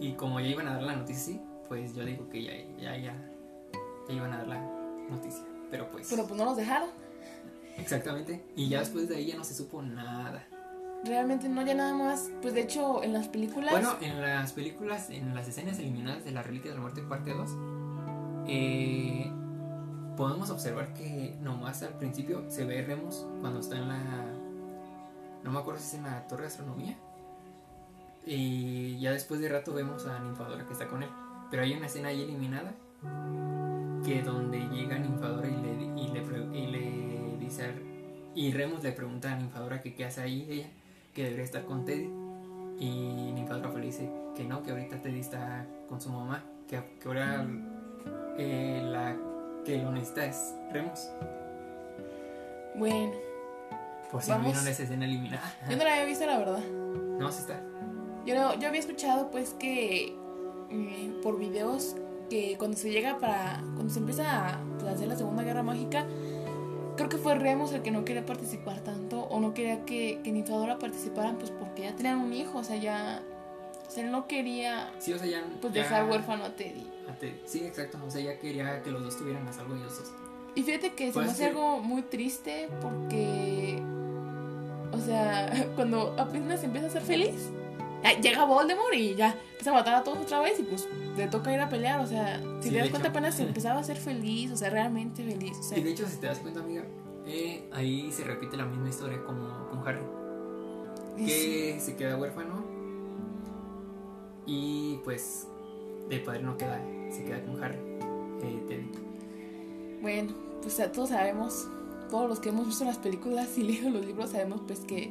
y 0.00 0.12
como 0.14 0.40
ya 0.40 0.46
iban 0.48 0.66
a 0.66 0.74
dar 0.74 0.82
la 0.82 0.96
noticia, 0.96 1.38
pues 1.68 1.94
yo 1.94 2.04
digo 2.04 2.28
que 2.30 2.42
ya, 2.42 2.52
ya, 2.80 2.96
ya, 2.96 3.14
ya 4.08 4.14
iban 4.14 4.32
a 4.32 4.38
dar 4.38 4.48
la 4.48 4.60
noticia. 5.10 5.44
Pero 5.70 5.90
pues, 5.90 6.08
Pero 6.08 6.26
pues 6.26 6.38
no 6.38 6.44
los 6.46 6.56
dejaron. 6.56 6.88
Exactamente. 7.78 8.44
Y 8.56 8.68
ya 8.68 8.80
después 8.80 9.08
de 9.08 9.16
ahí 9.16 9.26
ya 9.26 9.36
no 9.36 9.44
se 9.44 9.54
supo 9.54 9.82
nada. 9.82 10.46
Realmente 11.04 11.48
no, 11.48 11.64
ya 11.64 11.74
nada 11.74 11.94
más. 11.94 12.30
Pues 12.42 12.54
de 12.54 12.62
hecho, 12.62 13.02
en 13.02 13.12
las 13.12 13.28
películas. 13.28 13.70
Bueno, 13.70 13.94
en 14.00 14.20
las 14.20 14.52
películas, 14.52 15.10
en 15.10 15.34
las 15.34 15.46
escenas 15.48 15.78
eliminadas 15.78 16.24
de 16.24 16.32
la 16.32 16.42
Reliquia 16.42 16.70
de 16.70 16.76
la 16.76 16.82
Muerte 16.82 17.02
parte 17.02 17.32
2, 17.32 17.50
eh, 18.48 19.30
podemos 20.16 20.50
observar 20.50 20.94
que 20.94 21.36
nomás 21.42 21.82
al 21.82 21.94
principio 21.98 22.44
se 22.48 22.64
ve 22.64 22.82
Remus 22.82 23.26
cuando 23.40 23.60
está 23.60 23.76
en 23.76 23.88
la... 23.88 23.98
No 25.44 25.52
me 25.52 25.58
acuerdo 25.60 25.80
si 25.80 25.86
es 25.88 25.94
en 25.94 26.02
la 26.04 26.26
Torre 26.26 26.42
de 26.42 26.48
Astronomía. 26.48 26.96
Y 28.24 28.98
ya 28.98 29.12
después 29.12 29.40
de 29.40 29.48
rato 29.48 29.72
vemos 29.72 30.06
a 30.06 30.18
Ninfadora 30.18 30.66
que 30.66 30.72
está 30.72 30.88
con 30.88 31.02
él. 31.04 31.08
Pero 31.50 31.62
hay 31.62 31.74
una 31.74 31.86
escena 31.86 32.08
ahí 32.08 32.22
eliminada 32.22 32.72
que 34.04 34.22
donde 34.22 34.58
llega 34.70 34.98
Ninfadora 34.98 35.46
y 35.48 35.56
le, 35.56 36.02
y 36.02 36.08
le, 36.08 36.20
pre- 36.22 36.58
y 36.58 36.66
le 36.66 37.15
a- 37.48 38.34
y 38.34 38.52
Remus 38.52 38.82
le 38.82 38.92
pregunta 38.92 39.32
a 39.32 39.36
Ninfadora 39.36 39.80
que 39.80 39.94
qué 39.94 40.04
hace 40.04 40.20
ahí 40.20 40.46
ella, 40.50 40.66
que 41.14 41.24
debería 41.24 41.44
estar 41.44 41.64
con 41.64 41.84
Teddy. 41.84 42.10
Y 42.78 43.32
Ninfadora 43.34 43.70
le 43.72 43.86
dice 43.86 44.10
que 44.36 44.44
no, 44.44 44.62
que 44.62 44.70
ahorita 44.72 45.00
Teddy 45.00 45.20
está 45.20 45.66
con 45.88 46.00
su 46.00 46.10
mamá, 46.10 46.44
que, 46.68 46.78
que 47.00 47.08
ahora 47.08 47.46
eh, 48.38 48.82
la 48.84 49.16
que 49.64 49.78
lo 49.78 49.90
necesita 49.92 50.26
es 50.26 50.54
Remus. 50.72 51.08
Bueno, 52.76 53.12
Por 54.12 54.22
si 54.22 54.30
Vamos. 54.30 54.46
no 54.46 54.52
vieron 54.52 54.68
esa 54.68 54.82
escena 54.82 55.04
eliminada. 55.06 55.42
yo 55.70 55.76
no 55.76 55.84
la 55.84 55.92
había 55.92 56.04
visto, 56.04 56.26
la 56.26 56.38
verdad. 56.38 56.58
No, 57.18 57.32
sí 57.32 57.40
está. 57.40 57.60
Yo, 58.26 58.34
no- 58.34 58.54
yo 58.58 58.68
había 58.68 58.80
escuchado 58.80 59.30
pues 59.30 59.54
que 59.58 60.14
eh, 60.70 61.20
por 61.22 61.38
videos 61.38 61.96
que 62.28 62.56
cuando 62.58 62.76
se 62.76 62.90
llega 62.90 63.18
para 63.18 63.60
cuando 63.76 63.88
se 63.88 64.00
empieza 64.00 64.48
a 64.56 64.60
pues, 64.78 64.84
a 64.88 64.90
hacer 64.92 65.06
la 65.08 65.16
segunda 65.16 65.42
guerra 65.44 65.62
mágica 65.62 66.04
creo 66.96 67.08
que 67.08 67.18
fue 67.18 67.34
Remus 67.36 67.72
el 67.72 67.82
que 67.82 67.90
no 67.90 68.04
quería 68.04 68.24
participar 68.26 68.80
tanto 68.80 69.20
o 69.22 69.38
no 69.40 69.54
quería 69.54 69.84
que, 69.84 70.20
que 70.24 70.32
Ninfadora 70.32 70.78
participaran 70.78 71.36
pues 71.36 71.50
porque 71.50 71.82
ya 71.82 71.94
tenían 71.96 72.18
un 72.18 72.32
hijo 72.32 72.58
o 72.58 72.64
sea 72.64 72.76
ya 72.76 73.22
o 73.86 73.90
sea 73.90 74.04
él 74.04 74.10
no 74.10 74.26
quería 74.26 74.90
Sí, 74.98 75.12
o 75.12 75.18
sea, 75.18 75.26
ya. 75.28 75.44
pues 75.60 75.72
ya- 75.72 75.82
dejar 75.82 76.08
huérfano 76.08 76.44
a 76.44 76.56
Teddy 76.56 76.90
a 77.08 77.14
Teddy. 77.14 77.40
Sí, 77.44 77.64
exacto. 77.64 77.98
O 78.04 78.10
sea, 78.10 78.20
ya 78.20 78.36
quería 78.38 78.82
que 78.82 78.90
los 78.90 79.00
dos 79.02 79.14
estuvieran 79.14 79.46
a 79.46 79.52
salvo 79.52 79.76
ellos 79.76 79.96
dos. 79.96 80.12
Y 80.56 80.62
fíjate 80.64 80.92
que 80.94 81.06
se 81.06 81.12
Pues 81.12 81.26
me 81.26 81.32
hace 81.32 81.42
sí. 81.44 81.48
algo 81.50 81.78
muy 81.78 82.02
triste 82.02 82.68
porque. 82.82 83.80
O 84.92 84.98
sea, 84.98 85.52
cuando 85.76 86.16
apenas 86.18 86.64
empieza 86.64 86.88
a 86.88 86.90
ser 86.90 87.02
feliz, 87.02 87.50
llega 88.22 88.44
Voldemort 88.44 88.94
y 88.94 89.14
ya 89.14 89.36
empieza 89.50 89.70
a 89.70 89.74
matar 89.74 89.94
a 89.96 90.04
todos 90.04 90.18
otra 90.18 90.40
vez 90.40 90.58
y 90.60 90.62
pues 90.62 90.88
le 91.16 91.26
toca 91.28 91.52
ir 91.52 91.60
a 91.60 91.68
pelear. 91.68 92.00
O 92.00 92.06
sea, 92.06 92.40
si 92.60 92.68
Sí, 92.68 92.74
te 92.74 92.78
das 92.78 92.88
cuenta, 92.90 93.08
hecho. 93.08 93.18
apenas 93.18 93.40
empezaba 93.40 93.80
a 93.80 93.84
ser 93.84 93.96
feliz, 93.96 94.50
o 94.52 94.56
sea, 94.56 94.70
realmente 94.70 95.24
feliz. 95.24 95.56
O 95.58 95.62
sea, 95.62 95.78
Y 95.78 95.82
de 95.82 95.90
hecho, 95.90 96.06
si 96.06 96.16
te 96.18 96.26
das 96.26 96.38
cuenta, 96.38 96.60
amiga, 96.60 96.84
eh, 97.26 97.68
ahí 97.72 98.10
se 98.12 98.24
repite 98.24 98.56
la 98.56 98.64
misma 98.66 98.88
historia 98.88 99.22
como 99.24 99.68
con 99.68 99.86
Harry. 99.86 100.00
sí. 101.18 101.24
Que 101.26 101.78
se 101.80 101.96
queda 101.96 102.16
huérfano 102.16 102.64
y 104.46 104.98
pues 105.04 105.48
de 106.08 106.18
padre 106.20 106.42
no 106.42 106.56
queda, 106.56 106.80
se 107.10 107.24
queda 107.24 107.42
con 107.44 107.62
Harry. 107.62 107.78
Eh. 108.42 108.86
Bueno, 110.02 110.32
pues 110.62 110.76
todos 110.92 111.08
sabemos, 111.08 111.66
todos 112.10 112.28
los 112.28 112.38
que 112.38 112.50
hemos 112.50 112.66
visto 112.66 112.84
las 112.84 112.98
películas 112.98 113.56
y 113.58 113.62
leído 113.64 113.90
los 113.90 114.04
libros, 114.06 114.30
sabemos 114.30 114.60
pues 114.66 114.80
que, 114.80 115.10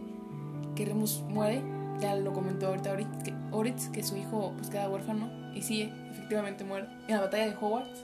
que 0.76 0.86
Remus 0.86 1.22
muere. 1.28 1.62
Ya 2.00 2.16
lo 2.16 2.34
comentó 2.34 2.68
ahorita 2.68 2.92
Oritz 2.92 3.24
que, 3.24 3.34
Oritz, 3.52 3.90
que 3.90 4.04
su 4.04 4.18
hijo 4.18 4.54
pues 4.58 4.70
queda 4.70 4.90
huérfano. 4.90 5.30
Y 5.54 5.62
sí, 5.62 5.92
efectivamente 6.12 6.64
muere. 6.64 6.88
En 7.08 7.16
la 7.16 7.22
batalla 7.22 7.46
de 7.48 7.56
Hogwarts. 7.56 8.04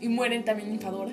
Y 0.00 0.08
mueren 0.08 0.44
también 0.44 0.72
Infadora. 0.72 1.12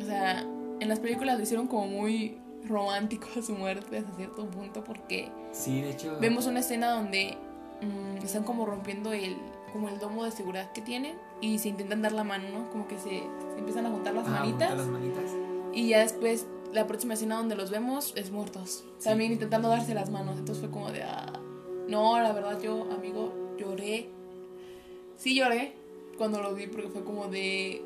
O 0.00 0.04
sea, 0.04 0.40
en 0.80 0.88
las 0.88 0.98
películas 1.00 1.36
lo 1.36 1.42
hicieron 1.42 1.66
como 1.68 1.86
muy 1.86 2.38
romántico 2.68 3.28
a 3.38 3.42
su 3.42 3.54
muerte 3.54 3.98
hasta 3.98 4.12
cierto 4.16 4.46
punto 4.46 4.82
porque 4.84 5.30
Sí, 5.52 5.80
de 5.82 5.90
hecho. 5.90 6.16
vemos 6.20 6.46
una 6.46 6.60
escena 6.60 6.90
donde 6.90 7.36
mm, 7.82 8.24
están 8.24 8.44
como 8.44 8.66
rompiendo 8.66 9.12
el 9.12 9.36
como 9.72 9.88
el 9.88 9.98
domo 9.98 10.24
de 10.24 10.30
seguridad 10.30 10.70
que 10.70 10.80
tienen 10.80 11.16
y 11.40 11.58
se 11.58 11.68
intentan 11.68 12.00
dar 12.00 12.12
la 12.12 12.22
mano, 12.22 12.48
¿no? 12.48 12.70
Como 12.70 12.86
que 12.86 12.96
se, 12.96 13.08
se 13.10 13.58
empiezan 13.58 13.86
a 13.86 13.90
juntar 13.90 14.14
las 14.14 14.26
ah, 14.28 14.30
manitas 14.30 14.68
junta 14.68 14.82
las 14.84 14.86
manitas. 14.86 15.24
y 15.72 15.88
ya 15.88 15.98
después 15.98 16.46
la 16.74 16.86
próxima 16.86 17.14
escena 17.14 17.36
donde 17.36 17.54
los 17.56 17.70
vemos 17.70 18.12
es 18.16 18.30
muertos. 18.30 18.84
Sí. 18.98 19.04
También 19.08 19.32
intentando 19.32 19.68
darse 19.68 19.94
las 19.94 20.10
manos. 20.10 20.38
Entonces 20.38 20.60
fue 20.64 20.70
como 20.70 20.90
de, 20.90 21.02
ah, 21.04 21.32
no, 21.88 22.20
la 22.20 22.32
verdad 22.32 22.60
yo, 22.60 22.90
amigo, 22.92 23.54
lloré. 23.58 24.10
Sí 25.16 25.34
lloré 25.36 25.74
cuando 26.18 26.42
lo 26.42 26.54
vi 26.54 26.66
porque 26.66 26.88
fue 26.88 27.04
como 27.04 27.28
de, 27.28 27.82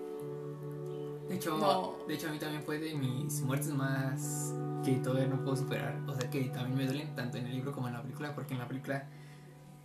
De 1.29 1.35
hecho, 1.35 1.59
No. 1.59 1.97
de 2.09 2.15
hecho, 2.15 2.29
a 2.29 2.33
mí 2.33 2.39
también 2.39 2.63
fue 2.63 2.79
de 2.79 2.95
mis 2.95 3.43
muertes 3.43 3.69
más 3.75 4.55
que 4.83 4.93
todavía 4.95 5.27
no 5.27 5.43
puedo 5.45 5.57
superar. 5.57 6.01
O 6.09 6.15
sea, 6.15 6.31
que 6.31 6.45
también 6.45 6.77
me 6.77 6.87
duelen 6.87 7.15
tanto 7.15 7.37
en 7.37 7.47
el 7.47 7.55
libro 7.55 7.73
como 7.73 7.89
en 7.89 7.95
la 7.95 8.03
película, 8.03 8.35
porque 8.35 8.55
en 8.55 8.61
la 8.61 8.69
película, 8.69 9.07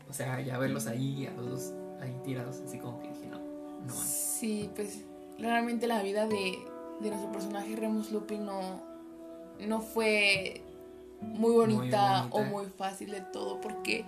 o 0.10 0.14
sea, 0.14 0.40
ya 0.40 0.58
verlos 0.58 0.88
ahí, 0.88 1.26
a 1.28 1.32
los 1.34 1.50
dos 1.50 1.74
ahí 2.02 2.16
tirados, 2.24 2.62
así 2.66 2.80
como 2.80 3.02
que 3.02 3.10
dije, 3.10 3.28
no, 3.28 3.40
no. 3.86 3.94
Sí, 3.94 4.70
pues 4.76 5.04
realmente 5.38 5.88
la 5.88 6.02
vida 6.02 6.28
de, 6.28 6.58
de 7.02 7.10
nuestro 7.10 7.32
personaje 7.32 7.76
Remus 7.76 8.12
Lupin 8.12 8.46
no, 8.46 8.82
no 9.60 9.82
fue 9.82 10.62
muy 11.22 11.52
bonita, 11.54 12.24
bonita. 12.24 12.28
o 12.32 12.44
muy 12.44 12.66
fácil 12.78 13.12
de 13.12 13.22
todo 13.22 13.62
porque 13.62 14.06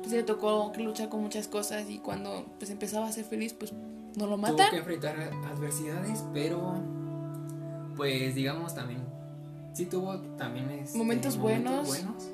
pues 0.00 0.12
le 0.12 0.22
tocó 0.22 0.70
que 0.72 0.82
luchar 0.82 1.08
con 1.08 1.20
muchas 1.22 1.48
cosas 1.48 1.88
y 1.88 1.98
cuando 1.98 2.44
pues 2.58 2.70
empezaba 2.70 3.06
a 3.08 3.12
ser 3.12 3.24
feliz 3.24 3.52
pues 3.54 3.72
no 3.72 4.26
lo 4.26 4.36
Tuvo 4.36 4.38
matan. 4.38 4.70
que 4.70 4.76
enfrentar 4.78 5.16
adversidades, 5.52 6.24
pero 6.32 6.74
pues 7.96 8.34
digamos 8.34 8.74
también, 8.74 9.02
sí 9.72 9.86
tuvo 9.86 10.18
también 10.36 10.70
este, 10.70 10.98
Momentos 10.98 11.36
buenos. 11.38 11.86
buenos. 11.86 12.28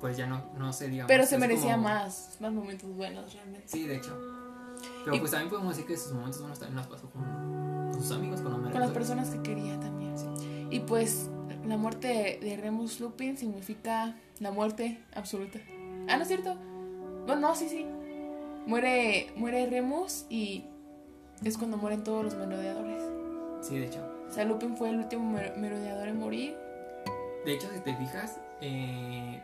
Pues 0.00 0.16
ya 0.16 0.26
no, 0.26 0.42
no 0.58 0.72
sé, 0.72 0.88
digamos. 0.88 1.08
Pero 1.08 1.24
se 1.26 1.38
merecía 1.38 1.72
como- 1.76 1.84
más, 1.88 2.36
más 2.40 2.52
momentos 2.52 2.92
buenos 2.96 3.32
realmente. 3.34 3.68
Sí, 3.68 3.86
de 3.86 3.96
hecho. 3.96 4.18
Pero 5.04 5.14
Y- 5.16 5.20
pues 5.20 5.30
también 5.30 5.48
podemos 5.50 5.76
decir 5.76 5.86
que 5.88 5.96
sus 5.96 6.12
momentos 6.12 6.40
buenos 6.40 6.58
también 6.58 6.76
los 6.76 6.86
pasó 6.88 7.08
con, 7.10 7.22
con 7.92 8.02
sus 8.02 8.10
amigos, 8.10 8.40
con 8.40 8.52
Con 8.70 8.80
las 8.80 8.90
personas 8.90 9.30
que 9.30 9.40
quería 9.42 9.78
también. 9.78 10.12
Y 10.72 10.80
pues 10.80 11.28
la 11.66 11.76
muerte 11.76 12.38
de, 12.40 12.56
Remus 12.56 12.98
Lupin 12.98 13.36
significa 13.36 14.16
la 14.40 14.50
muerte 14.50 14.98
absoluta. 15.14 15.58
Ah, 16.08 16.16
¿no 16.16 16.22
es 16.22 16.28
cierto? 16.28 16.54
No, 17.26 17.36
no, 17.36 17.54
sí, 17.54 17.68
sí. 17.68 17.86
Muere, 18.66 19.30
muere 19.36 19.66
Remus 19.66 20.24
y 20.30 20.64
es 21.44 21.58
cuando 21.58 21.76
mueren 21.76 22.02
todos 22.02 22.24
los 22.24 22.34
merodeadores. 22.34 23.02
Sí, 23.60 23.78
de 23.78 23.86
hecho. 23.86 24.00
O 24.28 24.32
sea, 24.32 24.44
Lupin 24.46 24.76
fue 24.76 24.88
el 24.88 24.96
último 25.00 25.30
mer- 25.30 25.56
merodeador 25.58 26.08
en 26.08 26.18
morir. 26.18 26.56
De 27.44 27.52
hecho, 27.52 27.68
si 27.72 27.80
te 27.80 27.94
fijas, 27.94 28.40
eh, 28.62 29.42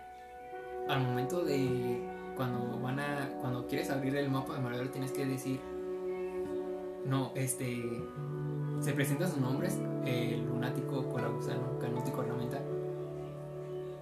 al 0.89 1.03
momento 1.03 1.45
de 1.45 2.01
cuando 2.37 2.81
van 2.81 3.01
a, 3.01 3.29
cuando 3.41 3.67
quieres 3.67 3.91
abrir 3.91 4.17
el 4.17 4.31
mapa 4.31 4.55
de 4.55 4.61
Maradona 4.61 4.91
tienes 4.91 5.13
que 5.13 5.27
decir, 5.27 5.61
no, 7.05 7.33
este, 7.35 7.77
se 8.81 8.93
presentan 8.93 9.29
sus 9.31 9.39
nombres, 9.39 9.77
el 10.05 10.45
lunático, 10.47 11.05
colagusano, 11.11 11.79
canótico, 11.81 12.21
ornamental. 12.21 12.63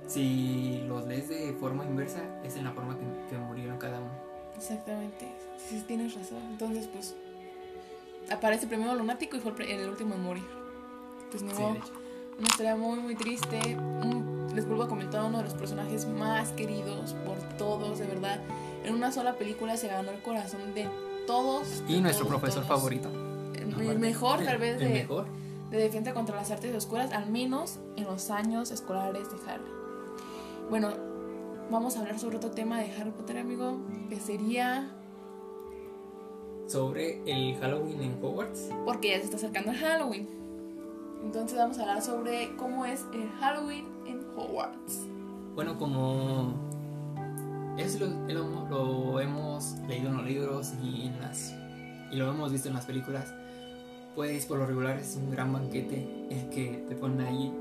Si 0.07 0.85
los 0.87 1.07
lees 1.07 1.29
de 1.29 1.53
forma 1.59 1.85
inversa, 1.85 2.23
es 2.45 2.57
en 2.57 2.65
la 2.65 2.73
forma 2.73 2.97
que, 2.97 3.05
que 3.31 3.39
murieron 3.39 3.77
cada 3.79 3.99
uno. 3.99 4.11
Exactamente. 4.57 5.27
Sí, 5.59 5.83
tienes 5.87 6.15
razón. 6.15 6.39
Entonces, 6.51 6.87
pues, 6.87 7.15
aparece 8.31 8.67
primero 8.67 8.95
Lunático 8.95 9.37
y 9.37 9.41
fue 9.41 9.53
el, 9.59 9.81
el 9.81 9.89
último 9.91 10.15
en 10.15 10.23
morir. 10.23 10.45
Pues 11.31 11.43
ni 11.43 11.51
Sí. 11.51 11.63
Una 12.39 12.47
historia 12.49 12.77
muy, 12.77 12.99
muy 13.01 13.15
triste. 13.17 13.59
Les 14.55 14.67
vuelvo 14.67 14.85
a 14.85 14.89
comentar, 14.89 15.25
uno 15.25 15.39
de 15.39 15.45
los 15.45 15.55
personajes 15.55 16.07
más 16.07 16.51
queridos 16.51 17.15
por 17.27 17.39
todos, 17.59 17.99
de 17.99 18.07
verdad. 18.07 18.41
En 18.85 18.95
una 18.95 19.11
sola 19.11 19.35
película 19.35 19.77
se 19.77 19.89
ganó 19.89 20.11
el 20.13 20.21
corazón 20.23 20.75
de 20.75 20.87
todos. 21.27 21.85
de 21.87 21.95
Y 21.95 22.01
nuestro 22.01 22.27
todos, 22.27 22.39
profesor 22.39 22.65
todos. 22.65 22.79
favorito. 22.79 23.09
El, 23.81 23.91
el 23.91 23.99
mejor, 23.99 24.43
tal 24.45 24.59
vez, 24.59 24.79
de, 24.79 24.89
mejor. 24.89 25.27
de 25.71 25.77
defensa 25.79 26.15
contra 26.15 26.37
las 26.37 26.51
artes 26.51 26.75
oscuras, 26.75 27.13
al 27.13 27.31
menos 27.31 27.79
en 27.97 28.05
los 28.05 28.31
años 28.31 28.71
escolares 28.71 29.29
de 29.31 29.37
Harry. 29.51 29.65
Bueno, 30.71 30.91
vamos 31.71 31.97
a 31.97 32.01
hablar 32.01 32.19
sobre 32.19 32.37
otro 32.37 32.51
tema 32.51 32.81
de 32.81 32.91
Harry 32.97 33.11
Potter, 33.11 33.39
amigo, 33.39 33.79
que 34.09 34.19
sería 34.21 34.91
Sobre 36.67 37.23
el 37.27 37.57
Halloween 37.61 38.03
en 38.03 38.19
Hogwarts. 38.25 38.71
porque 38.85 39.11
ya 39.11 39.19
se 39.19 39.25
está 39.25 39.37
acercando 39.37 39.71
el 39.71 39.77
Halloween. 39.79 40.29
Entonces 41.23 41.57
vamos 41.59 41.79
a 41.79 41.83
hablar 41.83 42.03
sobre 42.03 42.57
cómo 42.57 42.85
es 42.85 43.05
el 43.15 43.29
Halloween 43.41 43.87
en 44.07 44.21
Hogwarts. 44.37 45.07
Bueno, 45.55 45.79
como 45.79 46.55
eso 47.79 47.99
lo, 48.01 48.35
lo- 48.35 48.69
lo 48.69 49.21
hemos 49.21 49.77
leído 49.87 50.09
en 50.11 50.17
los 50.17 50.27
libros 50.27 50.73
y, 50.83 51.07
en 51.07 51.21
las, 51.21 51.55
y 52.11 52.17
lo 52.17 52.29
hemos 52.31 52.51
visto 52.51 52.69
en 52.69 52.75
las 52.75 52.85
películas, 52.85 53.33
pues 54.17 54.47
por 54.47 54.59
lo 54.59 54.67
regular 54.67 54.99
es 54.99 55.15
un 55.17 55.31
gran 55.31 55.53
banquete 55.53 56.09
el 56.31 56.49
que 56.49 56.85
te 56.89 56.97
ponen 56.97 57.21
ahí 57.21 57.53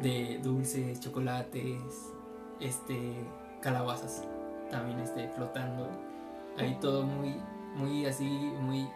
de 0.00 0.38
dulces, 0.42 1.00
chocolates, 1.00 1.76
este, 2.60 2.96
calabazas 3.60 4.22
también 4.70 5.00
este, 5.00 5.28
flotando. 5.28 5.88
Ahí 6.56 6.78
todo 6.80 7.02
muy, 7.02 7.34
muy 7.76 8.06
así, 8.06 8.24
muy 8.24 8.88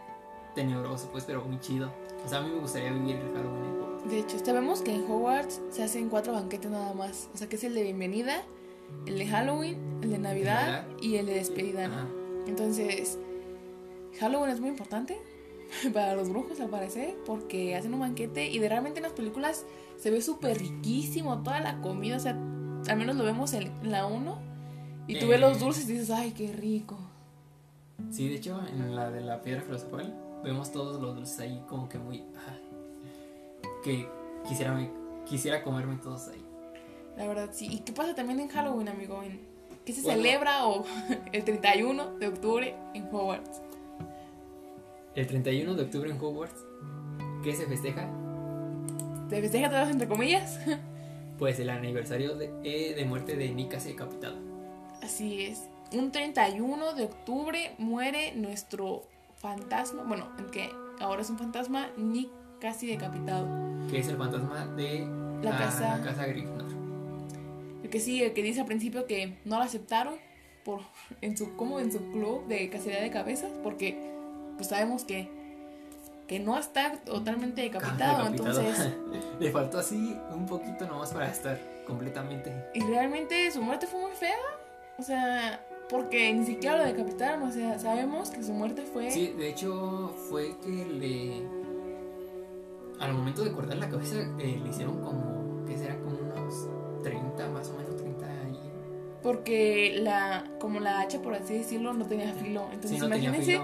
tenebroso, 0.54 1.08
pues, 1.10 1.24
pero 1.24 1.44
muy 1.44 1.58
chido. 1.60 1.92
O 2.24 2.28
sea, 2.28 2.38
a 2.38 2.42
mí 2.42 2.50
me 2.50 2.60
gustaría 2.60 2.92
vivir 2.92 3.16
el 3.16 3.32
Halloween. 3.34 4.08
De 4.08 4.20
hecho, 4.20 4.38
sabemos 4.38 4.80
que 4.80 4.94
en 4.94 5.10
Hogwarts 5.10 5.60
se 5.70 5.82
hacen 5.82 6.08
cuatro 6.08 6.32
banquetes 6.32 6.70
nada 6.70 6.94
más. 6.94 7.28
O 7.34 7.36
sea, 7.36 7.48
que 7.48 7.56
es 7.56 7.64
el 7.64 7.74
de 7.74 7.82
bienvenida, 7.82 8.42
el 9.06 9.18
de 9.18 9.26
Halloween, 9.26 9.76
el 10.02 10.10
de 10.10 10.18
Navidad 10.18 10.84
Navidad. 10.84 10.86
y 11.02 11.16
el 11.16 11.26
de 11.26 11.34
despedida. 11.34 11.90
Entonces, 12.46 13.18
Halloween 14.20 14.50
es 14.50 14.60
muy 14.60 14.70
importante 14.70 15.20
para 15.92 16.14
los 16.14 16.28
brujos, 16.28 16.60
al 16.60 16.68
parecer, 16.68 17.14
porque 17.26 17.76
hacen 17.76 17.92
un 17.94 18.00
banquete 18.00 18.46
y 18.48 18.58
de 18.58 18.68
realmente 18.68 18.98
en 18.98 19.04
las 19.04 19.12
películas 19.12 19.64
se 19.98 20.10
ve 20.10 20.20
súper 20.22 20.58
riquísimo 20.58 21.42
toda 21.42 21.60
la 21.60 21.80
comida. 21.80 22.16
O 22.16 22.20
sea, 22.20 22.32
al 22.32 22.96
menos 22.96 23.16
lo 23.16 23.24
vemos 23.24 23.52
en 23.54 23.70
la 23.90 24.06
1 24.06 24.38
y 25.08 25.18
tú 25.18 25.26
Eh. 25.26 25.28
ves 25.28 25.40
los 25.40 25.60
dulces 25.60 25.88
y 25.88 25.92
dices, 25.94 26.10
ay, 26.10 26.32
qué 26.32 26.52
rico. 26.52 26.98
Sí, 28.10 28.28
de 28.28 28.34
hecho, 28.36 28.60
en 28.68 28.94
la 28.94 29.10
de 29.10 29.20
la 29.22 29.40
piedra 29.42 29.62
filosofal 29.62 30.14
vemos 30.44 30.70
todos 30.70 31.00
los 31.00 31.14
dulces 31.16 31.38
ahí 31.40 31.62
como 31.68 31.88
que 31.88 31.98
muy... 31.98 32.22
que 33.82 34.08
quisiera, 34.46 34.72
me- 34.74 34.90
quisiera 35.24 35.62
comerme 35.62 35.96
todos 35.96 36.28
ahí. 36.28 36.44
La 37.16 37.26
verdad, 37.26 37.48
sí. 37.52 37.68
¿Y 37.70 37.78
qué 37.80 37.92
pasa 37.92 38.14
también 38.14 38.40
en 38.40 38.48
Halloween, 38.48 38.88
amigo? 38.88 39.22
¿En- 39.22 39.40
¿Qué 39.84 39.92
se 39.92 40.02
Bueno. 40.02 40.20
celebra 40.22 40.66
o 40.66 40.84
el 41.32 41.44
31 41.44 42.18
de 42.18 42.28
octubre 42.28 42.74
en 42.94 43.04
Hogwarts? 43.06 43.62
El 45.16 45.26
31 45.26 45.74
de 45.74 45.82
octubre 45.82 46.10
en 46.10 46.18
Hogwarts, 46.20 46.64
¿qué 47.42 47.54
se 47.54 47.66
festeja? 47.66 48.08
¿Te 49.28 49.40
festeja 49.40 49.68
todas 49.70 49.90
entre 49.90 50.06
comillas? 50.08 50.58
Pues 51.38 51.58
el 51.58 51.68
aniversario 51.68 52.34
de, 52.34 52.50
eh, 52.64 52.94
de 52.94 53.04
muerte 53.04 53.36
de 53.36 53.50
Nick 53.50 53.72
casi 53.72 53.90
decapitado. 53.90 54.36
Así 55.02 55.42
es. 55.44 55.64
Un 55.92 56.10
31 56.10 56.94
de 56.94 57.04
octubre 57.04 57.72
muere 57.76 58.34
nuestro 58.34 59.02
fantasma. 59.36 60.02
Bueno, 60.04 60.28
que 60.50 60.70
ahora 60.98 61.20
es 61.20 61.28
un 61.28 61.36
fantasma, 61.38 61.88
Nick 61.98 62.30
casi 62.58 62.86
decapitado. 62.86 63.46
Que 63.90 63.98
es 63.98 64.08
el 64.08 64.16
fantasma 64.16 64.66
de 64.76 65.06
La 65.42 65.58
casa- 65.58 66.00
casa 66.02 66.26
Gryffindor. 66.26 66.66
El 67.82 67.90
que 67.90 68.00
sí, 68.00 68.22
el 68.22 68.32
que 68.32 68.42
dice 68.42 68.60
al 68.60 68.66
principio 68.66 69.06
que 69.06 69.36
no 69.44 69.58
lo 69.58 69.62
aceptaron 69.64 70.14
por 70.64 70.80
en 71.20 71.36
su 71.36 71.54
como 71.56 71.80
en 71.80 71.92
su 71.92 71.98
club 72.12 72.46
de 72.48 72.68
cacería 72.70 73.02
de 73.02 73.10
cabezas, 73.10 73.52
porque 73.62 74.15
pues 74.56 74.68
sabemos 74.68 75.04
que 75.04 75.28
que 76.26 76.40
no 76.40 76.58
está 76.58 76.98
totalmente 77.04 77.62
decapitado, 77.62 78.26
entonces... 78.26 78.92
Le 79.40 79.50
faltó 79.50 79.78
así 79.78 80.16
un 80.32 80.46
poquito 80.46 80.86
nomás 80.86 81.12
para 81.12 81.30
estar 81.30 81.58
completamente. 81.86 82.52
Y 82.74 82.80
realmente 82.80 83.50
su 83.52 83.62
muerte 83.62 83.86
fue 83.86 84.00
muy 84.00 84.12
fea. 84.12 84.34
O 84.98 85.02
sea, 85.02 85.64
porque 85.88 86.32
ni 86.32 86.44
siquiera 86.44 86.78
lo 86.78 86.84
decapitaron, 86.84 87.42
o 87.42 87.52
sea, 87.52 87.78
sabemos 87.78 88.30
que 88.30 88.42
su 88.42 88.52
muerte 88.52 88.82
fue... 88.82 89.10
Sí, 89.10 89.34
de 89.38 89.50
hecho 89.50 90.14
fue 90.28 90.56
que 90.58 90.84
le... 90.84 91.42
Al 92.98 93.12
momento 93.12 93.44
de 93.44 93.52
cortar 93.52 93.76
la 93.76 93.88
cabeza 93.90 94.16
eh, 94.38 94.58
le 94.62 94.70
hicieron 94.70 95.02
como, 95.02 95.64
¿qué 95.66 95.76
será? 95.76 95.96
Como 95.98 96.16
unos 96.16 96.68
30, 97.02 97.48
más 97.50 97.68
o 97.68 97.74
menos 97.74 97.96
30 97.96 98.26
y... 98.52 99.22
Porque 99.22 99.98
la, 100.00 100.44
como 100.58 100.80
la 100.80 101.00
hacha, 101.00 101.20
por 101.20 101.34
así 101.34 101.58
decirlo, 101.58 101.92
no 101.92 102.06
tenía 102.06 102.32
filo. 102.32 102.64
Entonces 102.72 102.92
Sí, 102.92 102.98
no 102.98 103.06
imagínense. 103.06 103.60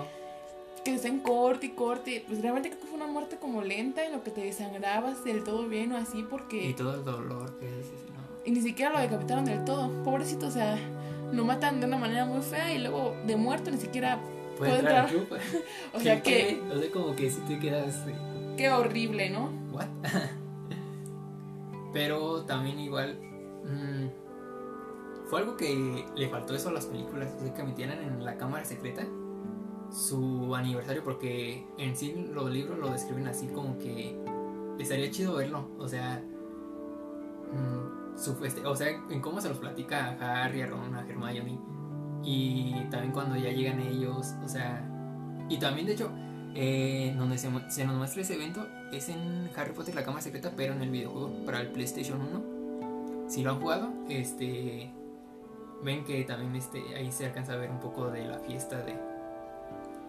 Que 0.85 0.95
estén 0.95 1.21
corte 1.21 1.67
y 1.67 1.71
corte. 1.71 2.25
Pues 2.27 2.43
realmente 2.43 2.71
creo 2.71 2.81
que 2.81 2.87
fue 2.87 2.97
una 2.97 3.07
muerte 3.07 3.37
como 3.37 3.63
lenta 3.63 4.05
en 4.05 4.13
lo 4.13 4.23
que 4.23 4.31
te 4.31 4.43
desangrabas 4.43 5.25
del 5.25 5.45
todo 5.45 5.69
bien 5.69 5.93
o 5.93 5.97
así 5.97 6.25
porque... 6.29 6.69
Y 6.69 6.75
todo 6.75 6.95
el 6.95 7.05
dolor 7.05 7.59
que 7.59 7.67
es, 7.67 7.87
no. 7.87 8.23
Y 8.45 8.51
ni 8.51 8.61
siquiera 8.61 8.93
lo 8.93 9.01
decapitaron 9.01 9.45
del 9.45 9.65
todo. 9.65 9.91
Pobrecito, 10.03 10.47
o 10.47 10.51
sea, 10.51 10.79
lo 11.33 11.45
matan 11.45 11.81
de 11.81 11.87
una 11.87 11.99
manera 11.99 12.25
muy 12.25 12.43
fea 12.43 12.75
y 12.75 12.79
luego 12.79 13.15
de 13.27 13.37
muerto 13.37 13.71
ni 13.71 13.79
siquiera 13.79 14.19
Puede 14.59 14.79
entrar. 14.79 15.09
O 15.95 16.01
sea, 16.01 16.23
que 16.23 16.61
O 16.71 16.79
sea, 16.79 16.91
como 16.91 17.17
que 17.17 17.31
si 17.31 17.41
te 17.43 17.59
quedas... 17.59 18.07
eh, 18.07 18.15
qué 18.57 18.71
horrible, 18.71 19.31
¿no? 19.31 19.51
¿What? 19.73 19.87
Pero 21.93 22.45
también 22.45 22.79
igual 22.79 23.19
mm, 23.65 24.07
fue 25.29 25.41
algo 25.41 25.57
que 25.57 26.05
le 26.15 26.29
faltó 26.29 26.55
eso 26.55 26.69
a 26.71 26.73
las 26.73 26.87
películas, 26.87 27.35
o 27.39 27.45
sea, 27.45 27.55
que 27.55 27.63
metieran 27.63 27.99
en 27.99 28.25
la 28.25 28.37
cámara 28.37 28.65
secreta 28.65 29.07
su 29.93 30.55
aniversario 30.55 31.05
porque 31.05 31.67
en 31.79 31.95
sí 31.97 32.15
los 32.33 32.51
libros 32.51 32.79
lo 32.79 32.89
describen 32.91 33.27
así 33.27 33.47
como 33.49 33.79
que 33.79 34.17
estaría 34.79 35.11
chido 35.11 35.35
verlo, 35.35 35.69
o 35.79 35.87
sea, 35.87 36.23
mm, 37.53 38.19
su 38.19 38.37
o 38.65 38.77
sea, 38.77 38.89
en 38.89 39.21
cómo 39.21 39.41
se 39.41 39.49
los 39.49 39.59
platica 39.59 40.17
a 40.21 40.45
Harry, 40.45 40.63
a 40.63 40.67
Ron, 40.67 40.95
a 40.95 41.07
Hermione 41.07 41.59
y 42.25 42.75
también 42.91 43.13
cuando 43.13 43.37
ya 43.37 43.51
llegan 43.51 43.81
ellos, 43.81 44.35
o 44.45 44.49
sea, 44.49 44.89
y 45.49 45.59
también 45.59 45.87
de 45.87 45.93
hecho 45.93 46.11
eh, 46.55 47.15
donde 47.17 47.39
se, 47.39 47.51
se 47.71 47.85
nos 47.85 47.97
muestra 47.97 48.23
ese 48.23 48.35
evento 48.35 48.67
es 48.93 49.09
en 49.09 49.51
Harry 49.57 49.73
Potter 49.73 49.95
la 49.95 50.05
cámara 50.05 50.23
secreta, 50.23 50.53
pero 50.57 50.75
en 50.75 50.83
el 50.83 50.91
videojuego 50.91 51.45
para 51.45 51.61
el 51.61 51.69
PlayStation 51.73 52.21
1. 52.21 53.29
Si 53.29 53.43
lo 53.43 53.53
han 53.53 53.61
jugado, 53.61 53.91
este 54.09 54.91
ven 55.83 56.05
que 56.05 56.23
también 56.25 56.55
este 56.55 56.95
ahí 56.95 57.11
se 57.11 57.27
alcanza 57.27 57.55
a 57.55 57.57
ver 57.57 57.71
un 57.71 57.81
poco 57.81 58.11
de 58.11 58.25
la 58.25 58.39
fiesta 58.39 58.83
de 58.83 58.95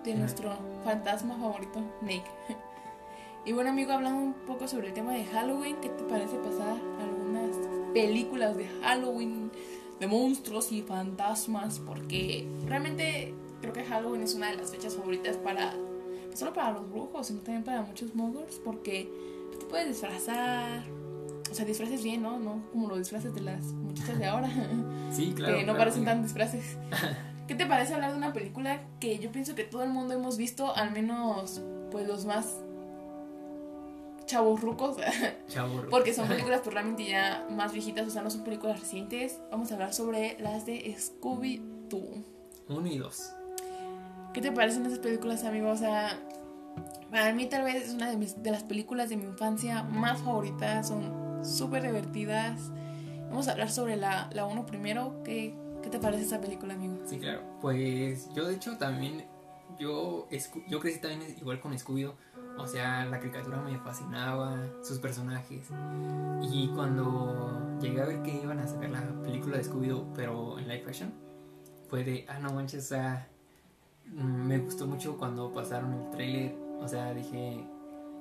De 0.04 0.14
nuestro 0.16 0.52
fantasma 0.84 1.38
favorito, 1.38 1.82
Nick. 2.02 2.24
Y 3.46 3.52
bueno, 3.52 3.70
amigo, 3.72 3.92
hablando 3.92 4.22
un 4.22 4.34
poco 4.34 4.68
sobre 4.68 4.88
el 4.88 4.94
tema 4.94 5.14
de 5.14 5.26
Halloween, 5.26 5.78
¿qué 5.82 5.90
te 5.90 6.04
parece 6.04 6.38
pasar 6.38 6.78
algunas 7.02 7.56
películas 7.94 8.56
de 8.58 8.68
Halloween, 8.82 9.52
de 10.00 10.08
monstruos 10.08 10.72
y 10.72 10.82
fantasmas? 10.82 11.80
Porque 11.80 12.48
realmente 12.66 13.34
creo 13.62 13.74
que 13.74 13.84
Halloween 13.84 14.24
es 14.24 14.34
una 14.34 14.50
de 14.50 14.58
las 14.58 14.72
fechas 14.72 14.96
favoritas 14.96 15.38
para, 15.38 15.74
no 15.74 16.36
solo 16.36 16.54
para 16.54 16.72
los 16.72 16.90
brujos, 16.90 17.28
sino 17.28 17.40
también 17.42 17.64
para 17.64 17.82
muchos 17.82 18.14
muggles, 18.16 18.62
porque 18.64 19.10
te 19.58 19.66
puedes 19.66 19.88
disfrazar, 19.88 20.84
o 21.50 21.54
sea, 21.54 21.66
disfraces 21.66 22.04
bien, 22.04 22.22
¿no? 22.22 22.40
No 22.40 22.62
como 22.72 22.90
los 22.90 22.98
disfraces 23.00 23.34
de 23.34 23.42
las 23.42 23.64
muchachas 23.66 24.20
de 24.20 24.26
ahora. 24.26 24.50
Sí, 25.14 25.32
claro. 25.36 25.54
que 25.58 25.60
no 25.60 25.74
claro, 25.74 25.80
parecen 25.80 26.02
sí. 26.02 26.06
tan 26.06 26.24
disfraces. 26.24 26.78
¿Qué 27.48 27.56
te 27.56 27.66
parece 27.66 27.94
hablar 27.94 28.12
de 28.12 28.18
una 28.18 28.34
película 28.34 28.82
que 29.00 29.20
yo 29.20 29.32
pienso 29.32 29.56
que 29.56 29.64
todo 29.64 29.84
el 29.84 29.90
mundo 29.90 30.14
hemos 30.14 30.38
visto, 30.38 30.76
al 30.76 30.92
menos 30.92 31.62
pues 31.92 32.08
los 32.08 32.26
más 32.26 32.58
chavos 34.26 34.62
rucos, 34.62 34.98
Chavo. 35.48 35.84
porque 35.90 36.14
son 36.14 36.28
películas 36.28 36.62
pues 36.64 36.74
realmente 36.74 37.06
ya 37.06 37.46
más 37.50 37.74
viejitas, 37.74 38.08
o 38.08 38.10
sea, 38.10 38.22
no 38.22 38.30
son 38.30 38.44
películas 38.44 38.80
recientes. 38.80 39.40
Vamos 39.52 39.72
a 39.72 39.76
hablar 39.76 39.94
sobre 39.94 40.38
las 40.40 40.66
de 40.66 40.96
Scooby-Doo. 40.98 42.24
Uno 42.70 42.88
y 42.88 42.98
dos. 42.98 43.34
¿Qué 44.34 44.42
te 44.42 44.52
parecen 44.52 44.86
esas 44.86 45.00
películas, 45.00 45.44
amigo? 45.44 45.70
O 45.70 45.78
sea, 45.78 46.18
para 47.12 47.34
mí 47.34 47.46
tal 47.48 47.64
vez 47.64 47.90
es 47.90 47.94
una 47.94 48.10
de, 48.10 48.18
mis, 48.18 48.42
de 48.42 48.52
las 48.52 48.64
películas 48.64 49.10
de 49.10 49.18
mi 49.18 49.26
infancia 49.26 49.84
más 49.84 50.22
favoritas, 50.22 50.88
son 50.88 51.46
súper 51.46 51.84
divertidas. 51.84 52.72
Vamos 53.30 53.48
a 53.48 53.52
hablar 53.52 53.70
sobre 53.70 53.98
la, 53.98 54.30
la 54.34 54.46
uno 54.46 54.66
primero. 54.66 55.22
¿Qué, 55.24 55.56
¿Qué 55.84 55.90
te 55.90 56.00
parece 56.00 56.24
esa 56.24 56.40
película, 56.42 56.74
amigo? 56.74 56.98
Sí, 57.06 57.20
claro. 57.20 57.42
Pues 57.62 58.34
yo 58.34 58.46
de 58.48 58.56
hecho 58.56 58.78
también 58.78 59.26
yo 59.78 60.28
yo 60.68 60.80
crecí 60.80 61.00
también 61.00 61.36
igual 61.40 61.60
con 61.60 61.78
Scooby. 61.78 62.10
O 62.58 62.68
sea, 62.68 63.06
la 63.06 63.20
caricatura 63.20 63.60
me 63.62 63.78
fascinaba, 63.80 64.56
sus 64.84 65.00
personajes. 65.00 65.68
Y 66.52 66.70
cuando 66.70 67.78
llegué 67.82 68.02
a 68.02 68.06
ver 68.06 68.22
que 68.22 68.36
iban 68.36 68.60
a 68.60 68.68
sacar 68.68 68.92
la 68.92 69.02
película 69.24 69.58
de 69.58 69.64
Scooby-Doo, 69.64 70.14
pero 70.16 70.60
en 70.60 70.68
live 70.68 70.84
action, 70.88 71.12
fue 71.90 72.04
de, 72.04 72.26
ah, 72.30 72.38
no 72.40 72.54
manches, 72.54 72.92
o 72.92 72.98
mm, 74.12 74.48
me 74.48 74.60
gustó 74.60 74.86
mucho 74.86 75.18
cuando 75.18 75.52
pasaron 75.52 75.94
el 75.94 76.10
trailer. 76.12 76.56
O 76.80 76.88
sea, 76.88 77.14
dije, 77.14 77.66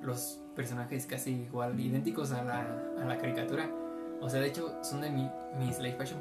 los 0.01 0.39
personajes 0.55 1.05
casi 1.05 1.31
igual, 1.31 1.79
idénticos 1.79 2.31
a 2.31 2.43
la, 2.43 2.61
a 2.99 3.05
la 3.05 3.17
caricatura. 3.17 3.69
O 4.19 4.29
sea, 4.29 4.39
de 4.39 4.47
hecho, 4.47 4.83
son 4.83 5.01
de 5.01 5.11
mi- 5.11 5.29
mis 5.59 5.77
live 5.79 5.97
action 5.99 6.19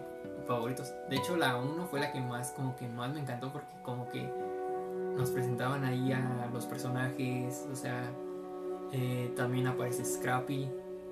favoritos. 0.55 0.93
De 1.09 1.17
hecho, 1.17 1.37
la 1.37 1.57
1 1.57 1.87
fue 1.87 2.01
la 2.01 2.12
que 2.12 2.21
más, 2.21 2.51
como 2.53 2.77
que 2.77 2.88
más 2.88 3.12
me 3.12 3.21
encantó 3.21 3.53
porque 3.53 3.73
como 3.83 4.09
que 4.09 4.29
nos 5.17 5.31
presentaban 5.31 5.85
ahí 5.85 6.12
a 6.12 6.49
los 6.53 6.67
personajes, 6.67 7.67
o 7.71 7.77
sea, 7.77 8.11
eh, 8.93 9.33
también 9.37 9.67
aparece 9.67 10.05
Scrappy. 10.05 10.69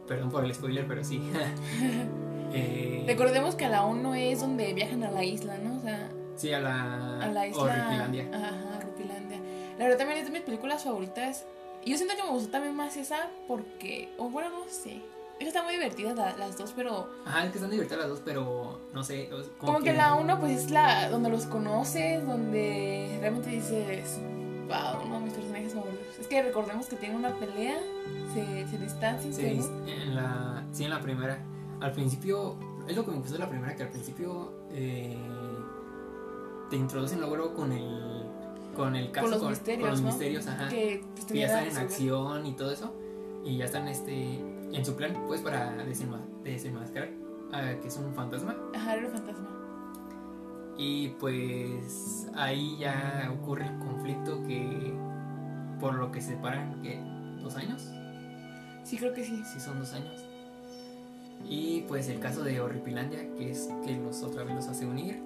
Perdón 0.06 0.30
por 0.30 0.44
el 0.44 0.54
spoiler, 0.54 0.86
pero 0.86 1.04
sí. 1.04 1.22
Eh, 2.52 3.04
Recordemos 3.06 3.54
que 3.54 3.68
la 3.68 3.84
1 3.84 4.12
es 4.16 4.40
donde 4.40 4.74
viajan 4.74 5.04
a 5.04 5.10
la 5.12 5.22
isla, 5.22 5.56
¿no? 5.58 5.76
O 5.76 5.80
sea, 5.80 6.10
sí, 6.34 6.52
a 6.52 6.58
la, 6.58 7.20
a 7.20 7.28
la 7.28 7.46
isla. 7.46 7.62
Horripilandia. 7.62 8.28
Ajá, 8.32 8.80
Rupilandia. 8.80 9.38
La 9.78 9.84
verdad 9.84 9.98
también 9.98 10.18
es 10.18 10.24
de 10.24 10.32
mis 10.32 10.42
películas 10.42 10.82
favoritas. 10.82 11.46
Yo 11.86 11.96
siento 11.96 12.16
que 12.16 12.24
me 12.24 12.30
gustó 12.30 12.50
también 12.50 12.74
más 12.74 12.96
esa 12.96 13.30
porque, 13.46 14.08
o 14.18 14.30
bueno, 14.30 14.50
no 14.50 14.68
sé. 14.68 15.00
Es 15.40 15.44
que 15.44 15.48
están 15.48 15.64
muy 15.64 15.72
divertidas 15.74 16.14
la- 16.16 16.36
las 16.36 16.56
dos, 16.58 16.72
pero 16.76 17.08
Ajá, 17.24 17.44
es 17.46 17.50
que 17.50 17.56
están 17.56 17.70
divertidas 17.70 18.00
las 18.00 18.08
dos, 18.10 18.20
pero 18.24 18.78
no 18.92 19.02
sé. 19.02 19.30
como, 19.58 19.80
que, 19.80 19.94
la 19.94 20.14
1 20.14 20.38
pues 20.38 20.64
es 20.64 20.70
la 20.70 21.08
donde 21.08 21.30
los 21.30 21.46
conoces, 21.46 22.24
donde 22.26 23.16
realmente 23.20 23.48
dices, 23.48 24.18
wow, 24.68 25.02
uno 25.06 25.18
de 25.18 25.24
mis 25.24 25.32
personajes 25.32 25.72
favoritos. 25.72 26.18
Es 26.20 26.26
que 26.26 26.42
recordemos 26.42 26.86
que 26.86 26.96
tienen 26.96 27.16
una 27.18 27.34
pelea, 27.36 27.78
se, 28.34 28.68
se 28.68 28.76
distancian, 28.78 29.32
Sí, 29.32 29.60
en 29.86 30.14
la, 30.14 30.62
sí, 30.72 30.84
en 30.84 30.90
la 30.90 31.00
primera. 31.00 31.38
Al 31.80 31.92
principio, 31.92 32.56
es 32.86 32.94
lo 32.94 33.04
que 33.06 33.10
me 33.12 33.16
gustó 33.16 33.32
de 33.32 33.38
la 33.38 33.48
primera, 33.48 33.74
que 33.74 33.84
al 33.84 33.88
principio 33.88 34.52
eh, 34.72 35.16
te 36.68 36.76
introducen 36.76 37.18
luego 37.20 37.54
con 37.54 37.72
el, 37.72 38.24
con 38.76 38.94
el 38.94 39.10
caso, 39.10 39.30
con 39.30 39.40
los 39.40 39.48
misterios, 39.48 39.80
con 39.80 39.90
los 39.90 40.00
¿no? 40.02 40.06
misterios, 40.08 40.46
ajá. 40.46 40.68
Que, 40.68 41.02
pues, 41.14 41.24
que 41.24 41.38
ya 41.38 41.46
están 41.46 41.66
en 41.66 41.76
acción 41.78 42.44
y 42.46 42.52
todo 42.52 42.70
eso. 42.72 42.92
Y 43.42 43.56
ya 43.56 43.64
están 43.64 43.88
este, 43.88 44.38
en 44.72 44.84
su 44.84 44.94
plan, 44.96 45.24
pues, 45.26 45.40
para 45.40 45.76
desenma- 45.84 46.24
desenmascarar 46.44 47.10
que 47.82 47.88
es 47.88 47.96
un 47.96 48.14
fantasma. 48.14 48.56
Ajá, 48.74 48.94
era 48.96 49.06
el 49.06 49.12
fantasma. 49.12 49.48
Y 50.78 51.08
pues 51.20 52.28
ahí 52.34 52.76
ya 52.78 53.30
ocurre 53.38 53.66
el 53.66 53.78
conflicto 53.80 54.42
que 54.46 54.94
por 55.80 55.94
lo 55.94 56.10
que 56.12 56.20
se 56.20 56.34
separan, 56.36 56.80
¿qué? 56.82 57.00
¿Dos 57.42 57.56
años? 57.56 57.90
Sí, 58.84 58.96
creo 58.96 59.12
que 59.12 59.24
sí. 59.24 59.42
Sí, 59.44 59.60
son 59.60 59.78
dos 59.80 59.92
años. 59.92 60.24
Y 61.48 61.82
pues 61.82 62.08
el 62.08 62.20
caso 62.20 62.42
de 62.44 62.60
Horripilandia, 62.60 63.34
que 63.34 63.50
es 63.50 63.68
que 63.84 63.96
los 63.96 64.22
otra 64.22 64.44
vez 64.44 64.54
los 64.54 64.68
hace 64.68 64.86
unir. 64.86 65.20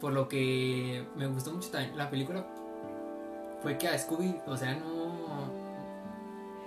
Por 0.00 0.12
lo 0.12 0.28
que 0.28 1.04
me 1.16 1.26
gustó 1.28 1.52
mucho 1.52 1.70
también 1.70 1.96
la 1.96 2.08
película 2.10 2.46
fue 3.62 3.78
que 3.78 3.88
a 3.88 3.98
Scooby, 3.98 4.36
o 4.46 4.56
sea, 4.56 4.74
no, 4.76 5.07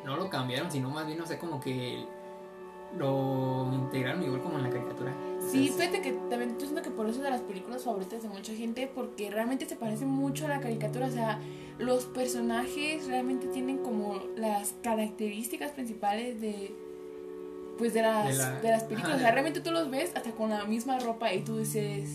no 0.06 0.16
lo 0.18 0.30
cambiaron, 0.30 0.72
sino 0.72 0.90
más 0.90 1.06
bien, 1.08 1.22
o 1.22 1.26
sea, 1.26 1.38
como 1.40 1.60
que 1.60 2.06
lo 2.98 3.70
integraron 3.74 4.22
igual 4.24 4.42
como 4.42 4.58
en 4.58 4.64
la 4.64 4.70
caricatura. 4.70 5.14
Sí, 5.50 5.70
fíjate 5.70 6.02
que 6.02 6.12
también 6.30 6.54
yo 6.60 6.66
siento 6.66 6.82
que 6.82 6.90
por 6.92 7.08
eso 7.08 7.20
es 7.20 7.24
de 7.24 7.30
las 7.30 7.42
películas 7.42 7.84
favoritas 7.84 8.22
de 8.24 8.30
mucha 8.30 8.54
gente, 8.54 8.90
porque 8.94 9.30
realmente 9.30 9.66
se 9.66 9.76
parece 9.78 10.06
mucho 10.06 10.46
a 10.46 10.50
la 10.50 10.60
caricatura, 10.60 11.08
o 11.08 11.12
sea, 11.12 11.40
los 11.80 12.06
personajes 12.06 13.08
realmente 13.08 13.48
tienen 13.48 13.78
como 13.80 14.20
las 14.36 14.74
características 14.84 15.72
principales 15.72 16.42
de 16.42 16.76
pues 17.78 17.94
de 17.94 18.02
las, 18.04 18.26
De 18.26 18.32
de, 18.34 18.38
la- 18.38 18.62
las 18.72 18.84
películas, 18.84 19.14
ajá. 19.14 19.18
o 19.18 19.20
sea, 19.22 19.32
realmente 19.32 19.62
tú 19.62 19.72
los 19.72 19.90
ves 19.90 20.12
hasta 20.16 20.32
con 20.32 20.50
la 20.52 20.66
misma 20.66 21.00
ropa 21.00 21.34
y 21.34 21.42
tú 21.42 21.58
dices, 21.58 22.10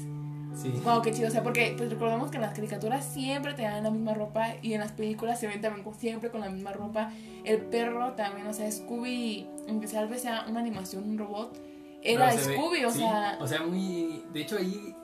sí. 0.56 0.70
wow, 0.84 1.02
qué 1.02 1.12
chido, 1.12 1.28
o 1.28 1.30
sea, 1.30 1.42
porque 1.42 1.74
pues 1.76 1.90
recordemos 1.90 2.30
que 2.30 2.36
en 2.36 2.42
las 2.42 2.54
caricaturas 2.54 3.04
siempre 3.04 3.54
te 3.54 3.62
dan 3.62 3.84
la 3.84 3.90
misma 3.90 4.14
ropa 4.14 4.54
y 4.62 4.72
en 4.72 4.80
las 4.80 4.92
películas 4.92 5.38
se 5.38 5.46
ven 5.46 5.60
también 5.60 5.84
con- 5.84 5.94
siempre 5.94 6.30
con 6.30 6.40
la 6.40 6.48
misma 6.50 6.72
ropa, 6.72 7.10
el 7.44 7.60
perro 7.60 8.12
también, 8.14 8.46
o 8.46 8.52
sea, 8.52 8.70
Scooby, 8.70 9.46
aunque 9.68 9.86
tal 9.86 10.08
vez 10.08 10.22
sea 10.22 10.46
una 10.48 10.60
animación, 10.60 11.08
un 11.08 11.18
robot, 11.18 11.58
era 12.02 12.28
Pero 12.30 12.42
se 12.42 12.48
ve- 12.48 12.54
Scooby, 12.56 12.84
o 12.84 12.90
sí, 12.90 12.98
sea... 12.98 13.38
O 13.40 13.46
sea, 13.46 13.62
muy. 13.62 14.22
De 14.32 14.40
hecho, 14.42 14.56
ahí. 14.58 14.94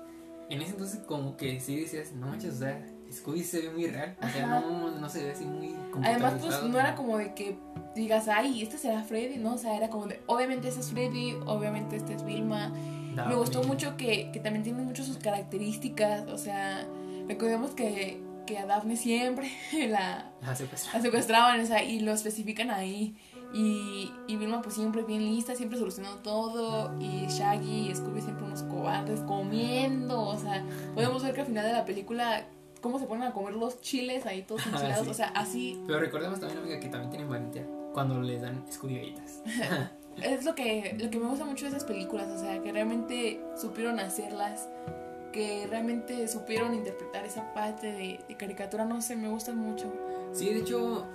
En 0.48 0.60
ese 0.60 0.72
entonces, 0.72 1.00
como 1.06 1.36
que 1.36 1.58
sí 1.60 1.80
decías, 1.80 2.12
no 2.12 2.26
manches, 2.28 2.54
o 2.54 2.58
sea, 2.58 2.86
Scooby 3.10 3.42
se 3.42 3.62
ve 3.62 3.70
muy 3.70 3.86
real. 3.86 4.16
O 4.22 4.28
sea, 4.28 4.46
no, 4.46 4.90
no 4.90 5.08
se 5.08 5.24
ve 5.24 5.30
así 5.32 5.44
muy 5.44 5.74
Además, 6.04 6.34
pues 6.40 6.62
no 6.62 6.78
era 6.78 6.94
como 6.94 7.18
de 7.18 7.34
que 7.34 7.56
digas, 7.94 8.28
ay, 8.28 8.62
este 8.62 8.78
será 8.78 9.02
Freddy, 9.02 9.38
¿no? 9.38 9.54
O 9.54 9.58
sea, 9.58 9.76
era 9.76 9.88
como 9.88 10.06
de, 10.06 10.20
obviamente 10.26 10.68
este 10.68 10.80
es 10.80 10.90
Freddy, 10.90 11.36
obviamente 11.46 11.96
este 11.96 12.14
es 12.14 12.24
Vilma. 12.24 12.72
Me 13.12 13.16
Daphne. 13.16 13.35
gustó 13.37 13.62
mucho 13.62 13.96
que, 13.96 14.31
que 14.33 14.40
también 14.40 14.62
tiene 14.64 14.83
mucho 14.83 15.05
sus 15.05 15.18
características, 15.18 16.27
o 16.29 16.38
sea, 16.38 16.87
recordemos 17.29 17.70
que, 17.72 18.20
que 18.46 18.59
a 18.59 18.66
Daphne 18.66 18.96
siempre 18.96 19.51
la, 19.88 20.31
La 20.40 20.55
secuestra. 20.55 20.92
la 20.94 21.01
secuestraban, 21.03 21.61
o 21.61 21.66
sea, 21.66 21.83
y 21.85 22.01
lo 22.01 22.12
especifican 22.12 22.70
ahí. 22.70 23.16
Y, 23.55 24.11
y 24.29 24.37
Vilma 24.37 24.62
pues 24.62 24.77
siempre 24.77 25.03
bien 25.03 25.27
lista, 25.27 25.55
siempre 25.55 25.79
solucionando 25.79 26.20
todo. 26.22 26.98
Y 26.98 27.27
Shaggy 27.27 27.90
y 27.90 27.94
Scooby 27.94 28.22
siempre 28.22 28.46
unos 28.46 28.62
cobardes 28.62 29.20
comiendo. 29.20 30.22
O 30.22 30.38
sea, 30.38 30.64
podemos 30.94 31.22
ver 31.22 31.35
que 31.35 31.42
al 31.42 31.46
final 31.48 31.66
de 31.66 31.72
la 31.75 31.85
película, 31.85 32.46
cómo 32.81 32.98
se 32.98 33.05
ponen 33.05 33.25
a 33.25 33.33
comer 33.33 33.53
los 33.53 33.79
chiles 33.83 34.25
ahí 34.25 34.40
todos 34.42 34.62
Ah, 34.66 34.70
enchilados. 34.72 35.05
sí. 35.05 35.11
O 35.11 35.14
sea, 35.14 35.27
así 35.35 35.83
Pero 35.87 36.01
recordemos 36.01 36.40
también, 36.40 36.61
amiga, 36.62 36.81
que 36.81 36.88
también 36.88 37.11
tienen 37.11 37.29
valentía 37.29 37.66
cuando 37.92 38.22
les 38.22 38.40
dan 38.40 38.64
Scooby 38.72 38.96
galletas. 38.96 39.42
es 40.20 40.44
lo 40.44 40.55
que, 40.55 40.96
lo 41.01 41.11
que 41.11 41.18
me 41.18 41.27
gusta 41.29 41.44
mucho 41.44 41.64
de 41.64 41.70
esas 41.70 41.85
películas. 41.85 42.29
O 42.29 42.38
sea, 42.38 42.61
que 42.62 42.72
realmente 42.72 43.40
supieron 43.57 43.98
hacerlas. 44.01 44.68
Que 45.33 45.66
realmente 45.68 46.29
supieron 46.29 46.75
interpretar 46.75 47.25
esa 47.25 47.55
parte 47.55 47.87
de, 47.92 48.37
caricatura. 48.37 48.85
No 48.85 49.01
sé, 49.01 49.16
me 49.16 49.29
gustan 49.29 49.57
mucho. 49.57 49.90
Sí, 50.33 50.53
de 50.53 50.61
hecho, 50.61 51.07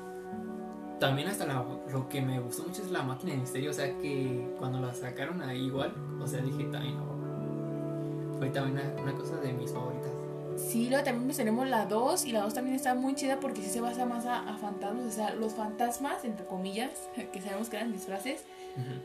también 1.00 1.28
hasta 1.28 1.46
la- 1.46 1.64
lo 1.92 2.10
que 2.10 2.22
me 2.22 2.40
gustó 2.40 2.64
mucho 2.64 2.82
es 2.82 2.90
la 2.90 3.04
máquina 3.04 3.34
de 3.34 3.38
misterio. 3.40 3.70
O 3.70 3.74
sea, 3.74 3.96
que 4.00 4.56
cuando 4.58 4.80
la 4.80 4.94
sacaron 4.94 5.42
ahí 5.44 5.66
igual, 5.66 5.94
o 6.20 6.26
sea, 6.26 6.42
dije 6.42 6.64
también, 6.66 6.98
no. 6.98 8.38
Fue 8.40 8.50
también 8.50 8.84
una 9.02 9.14
cosa 9.14 9.38
de 9.38 9.54
mis 9.54 9.72
favoritas. 9.72 10.12
Sí, 10.58 10.89
luego 10.89 11.04
también 11.04 11.36
tenemos 11.36 11.67
la 11.67 11.86
2 11.86 12.26
y 12.26 12.32
la 12.32 12.41
2 12.41 12.54
también 12.54 12.76
está 12.76 12.96
muy 12.96 13.15
chida 13.15 13.39
porque 13.39 13.62
sí 13.62 13.70
se 13.70 13.82
basa 13.82 14.06
más 14.06 14.26
a, 14.26 14.39
a 14.50 14.58
fantasmas, 14.58 15.06
o 15.06 15.12
sea, 15.12 15.34
los 15.36 15.54
fantasmas, 15.54 16.26
entre 16.26 16.46
comillas, 16.46 16.91
que 17.32 17.41
sabemos 17.41 17.70
que 17.70 17.78
eran 17.78 17.91
disfraces, 17.91 18.43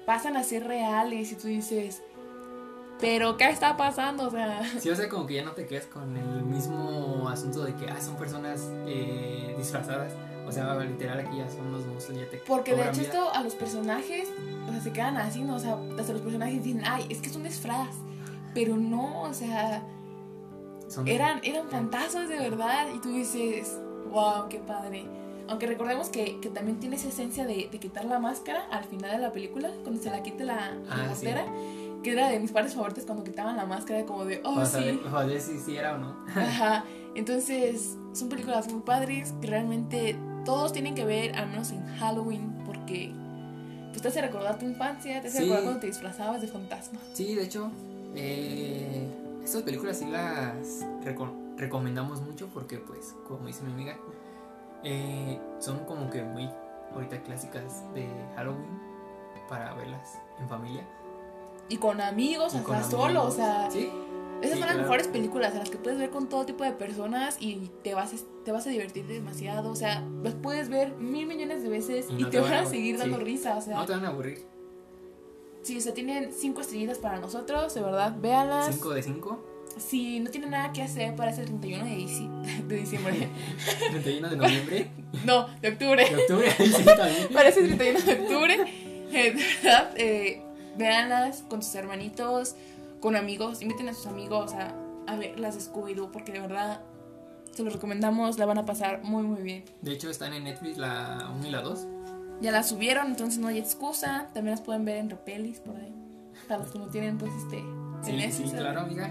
pasan 0.06 0.36
a 0.36 0.42
ser 0.42 0.66
reales 0.66 1.32
y 1.32 1.34
tú 1.34 1.48
dices, 1.48 2.02
pero 3.00 3.36
¿qué 3.36 3.48
está 3.50 3.76
pasando? 3.76 4.28
O 4.28 4.30
sea, 4.30 4.62
Sí, 4.80 4.88
o 4.88 4.96
sea, 4.96 5.08
como 5.08 5.26
que 5.26 5.34
ya 5.34 5.44
no 5.44 5.52
te 5.52 5.66
quedas 5.66 5.86
con 5.86 6.16
el 6.16 6.42
mismo 6.44 7.28
asunto 7.28 7.64
de 7.64 7.74
que 7.74 7.90
ah, 7.90 8.00
son 8.00 8.16
personas 8.16 8.70
eh, 8.86 9.54
disfrazadas. 9.58 10.12
O 10.46 10.52
sea, 10.52 10.74
literal 10.76 11.20
aquí 11.20 11.38
ya 11.38 11.48
son 11.48 11.72
los 11.72 11.86
monstruos, 11.86 12.20
ya 12.20 12.28
te 12.28 12.38
porque 12.38 12.74
de 12.74 12.82
hecho 12.82 13.00
vida. 13.00 13.02
esto 13.02 13.32
a 13.32 13.42
los 13.42 13.54
personajes, 13.54 14.28
o 14.68 14.72
sea, 14.72 14.80
se 14.80 14.92
quedan 14.92 15.16
así, 15.16 15.42
¿no? 15.42 15.54
O 15.54 15.58
sea, 15.58 15.78
hasta 15.98 16.12
los 16.12 16.22
personajes 16.22 16.62
dicen, 16.62 16.82
ay, 16.84 17.06
es 17.08 17.20
que 17.20 17.28
es 17.28 17.36
un 17.36 17.44
disfraz, 17.44 17.88
pero 18.52 18.76
no, 18.76 19.22
o 19.22 19.32
sea, 19.32 19.82
Son- 20.92 21.08
eran, 21.08 21.40
eran 21.42 21.68
fantasmas 21.68 22.28
de 22.28 22.36
verdad 22.38 22.86
y 22.94 22.98
tú 22.98 23.10
dices, 23.12 23.78
wow, 24.10 24.48
qué 24.50 24.58
padre. 24.58 25.06
Aunque 25.48 25.66
recordemos 25.66 26.08
que, 26.08 26.38
que 26.40 26.48
también 26.50 26.78
tiene 26.80 26.96
esa 26.96 27.08
esencia 27.08 27.44
de, 27.46 27.68
de 27.70 27.78
quitar 27.78 28.04
la 28.04 28.18
máscara 28.18 28.64
al 28.70 28.84
final 28.84 29.10
de 29.10 29.18
la 29.18 29.32
película, 29.32 29.70
cuando 29.82 30.00
se 30.02 30.10
la 30.10 30.22
quite 30.22 30.44
la 30.44 30.72
Ah, 30.88 30.96
reportera, 31.02 31.46
que 32.02 32.12
era 32.12 32.28
de 32.28 32.38
mis 32.40 32.52
partes 32.52 32.74
favoritas 32.74 33.04
cuando 33.04 33.24
quitaban 33.24 33.56
la 33.56 33.64
máscara, 33.66 34.04
como 34.04 34.24
de, 34.24 34.40
oh, 34.44 34.54
Para 34.54 34.66
sí. 34.66 35.00
saber, 35.10 35.40
si 35.40 35.58
sí 35.58 35.76
era 35.76 35.94
o 35.94 35.98
no. 35.98 36.16
Ajá. 36.34 36.84
Entonces, 37.14 37.96
son 38.12 38.28
películas 38.28 38.70
muy 38.72 38.80
padres 38.82 39.32
que 39.40 39.46
realmente 39.46 40.16
todos 40.44 40.72
tienen 40.72 40.94
que 40.94 41.04
ver, 41.04 41.36
al 41.36 41.48
menos 41.48 41.70
en 41.72 41.86
Halloween, 41.98 42.62
porque 42.64 43.12
pues 43.90 44.00
te 44.02 44.08
hace 44.08 44.22
recordar 44.22 44.58
tu 44.58 44.64
infancia, 44.66 45.20
te 45.20 45.28
hace 45.28 45.38
Sí. 45.38 45.42
recordar 45.44 45.62
cuando 45.64 45.80
te 45.80 45.86
disfrazabas 45.88 46.40
de 46.40 46.48
fantasma. 46.48 46.98
Sí, 47.12 47.34
de 47.34 47.44
hecho, 47.44 47.70
eh, 48.14 49.06
estas 49.44 49.62
películas 49.62 49.98
sí 49.98 50.06
las 50.06 50.82
reco- 51.04 51.56
recomendamos 51.56 52.20
mucho 52.20 52.48
porque, 52.48 52.78
pues, 52.78 53.14
como 53.26 53.46
dice 53.46 53.62
mi 53.64 53.72
amiga, 53.72 53.96
eh, 54.84 55.40
son 55.58 55.84
como 55.84 56.10
que 56.10 56.22
muy 56.22 56.48
ahorita 56.94 57.22
clásicas 57.22 57.82
de 57.94 58.08
Halloween 58.36 58.78
para 59.48 59.74
verlas 59.74 60.18
en 60.40 60.48
familia. 60.48 60.86
Y 61.68 61.76
con 61.76 62.00
amigos, 62.00 62.54
y 62.54 62.58
con 62.60 62.82
solo, 62.84 63.24
o 63.24 63.30
sea, 63.30 63.70
Sí, 63.70 63.90
Esas 64.42 64.54
Sí, 64.54 64.58
son 64.58 64.66
las 64.66 64.70
claro. 64.74 64.82
mejores 64.82 65.06
películas, 65.06 65.54
a 65.54 65.58
las 65.60 65.70
que 65.70 65.78
puedes 65.78 65.98
ver 66.00 66.10
con 66.10 66.28
todo 66.28 66.44
tipo 66.44 66.64
de 66.64 66.72
personas 66.72 67.36
y 67.38 67.70
te 67.84 67.94
vas, 67.94 68.12
a, 68.12 68.16
te 68.44 68.50
vas 68.50 68.66
a 68.66 68.70
divertir 68.70 69.06
demasiado. 69.06 69.70
O 69.70 69.76
sea, 69.76 70.00
las 70.24 70.34
puedes 70.34 70.68
ver 70.68 70.94
mil 70.96 71.26
millones 71.28 71.62
de 71.62 71.68
veces 71.68 72.06
Y 72.10 72.14
no 72.24 72.24
te, 72.28 72.32
te 72.32 72.40
van 72.40 72.50
van 72.50 72.58
a 72.64 72.66
a- 72.66 72.70
seguir 72.70 72.98
dando 72.98 73.18
sí. 73.18 73.22
risa. 73.24 73.56
O 73.56 73.60
sea, 73.60 73.76
no 73.76 73.86
te 73.86 73.92
van 73.92 74.04
a 74.04 74.08
aburrir. 74.08 74.44
Sí, 75.62 75.78
o 75.78 75.80
sea, 75.80 75.94
tienen 75.94 76.32
cinco 76.32 76.60
estrellitas 76.60 76.98
para 76.98 77.18
nosotros, 77.18 77.74
de 77.74 77.82
verdad, 77.82 78.14
véanlas. 78.20 78.74
5 78.74 78.90
de 78.94 79.02
5, 79.02 79.44
Si 79.78 80.20
no 80.20 80.30
tienen 80.30 80.50
nada 80.50 80.72
que 80.72 80.82
hacer 80.82 81.14
para 81.16 81.30
ese 81.30 81.44
31 81.44 81.84
de, 81.84 81.90
de 82.68 82.76
diciembre, 82.76 83.28
31 83.90 84.30
de 84.30 84.36
noviembre, 84.36 84.90
no, 85.24 85.46
de 85.60 85.68
octubre, 85.68 86.08
de 86.08 86.16
octubre, 86.16 86.50
sí, 86.58 86.84
también. 86.84 87.28
para 87.32 87.48
ese 87.48 87.62
31 87.62 88.00
de 88.00 88.12
octubre, 88.20 88.56
de 89.10 89.30
verdad, 89.62 89.90
eh, 89.96 90.42
véanlas 90.76 91.42
con 91.48 91.62
sus 91.62 91.74
hermanitos, 91.74 92.54
con 93.00 93.16
amigos, 93.16 93.62
inviten 93.62 93.88
a 93.88 93.94
sus 93.94 94.06
amigos 94.06 94.52
a, 94.52 94.74
a 95.06 95.16
ver 95.16 95.38
las 95.38 95.54
de 95.54 95.60
Scooby-Doo, 95.60 96.10
porque 96.12 96.32
de 96.32 96.40
verdad 96.40 96.80
se 97.52 97.62
los 97.62 97.74
recomendamos, 97.74 98.38
la 98.38 98.46
van 98.46 98.58
a 98.58 98.64
pasar 98.64 99.02
muy, 99.02 99.24
muy 99.24 99.42
bien. 99.42 99.64
De 99.82 99.92
hecho, 99.92 100.08
están 100.08 100.32
en 100.32 100.44
Netflix 100.44 100.78
la 100.78 101.30
1 101.36 101.46
y 101.46 101.50
la 101.50 101.60
2. 101.60 101.86
Ya 102.42 102.50
las 102.50 102.68
subieron, 102.68 103.06
entonces 103.06 103.38
no 103.38 103.46
hay 103.46 103.58
excusa. 103.58 104.28
También 104.34 104.56
las 104.56 104.60
pueden 104.60 104.84
ver 104.84 104.96
en 104.96 105.08
Repelis 105.08 105.60
por 105.60 105.76
ahí. 105.76 105.94
Para 106.48 106.60
los 106.60 106.72
que 106.72 106.78
no 106.78 106.88
tienen, 106.88 107.16
pues, 107.16 107.32
este. 107.34 107.62
Sí, 108.32 108.42
claro, 108.50 108.80
amiga. 108.80 109.08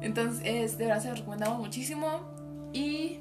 Entonces, 0.00 0.78
de 0.78 0.86
verdad 0.86 1.02
se 1.02 1.10
los 1.10 1.18
recomendamos 1.18 1.58
muchísimo. 1.58 2.20
Y 2.72 3.18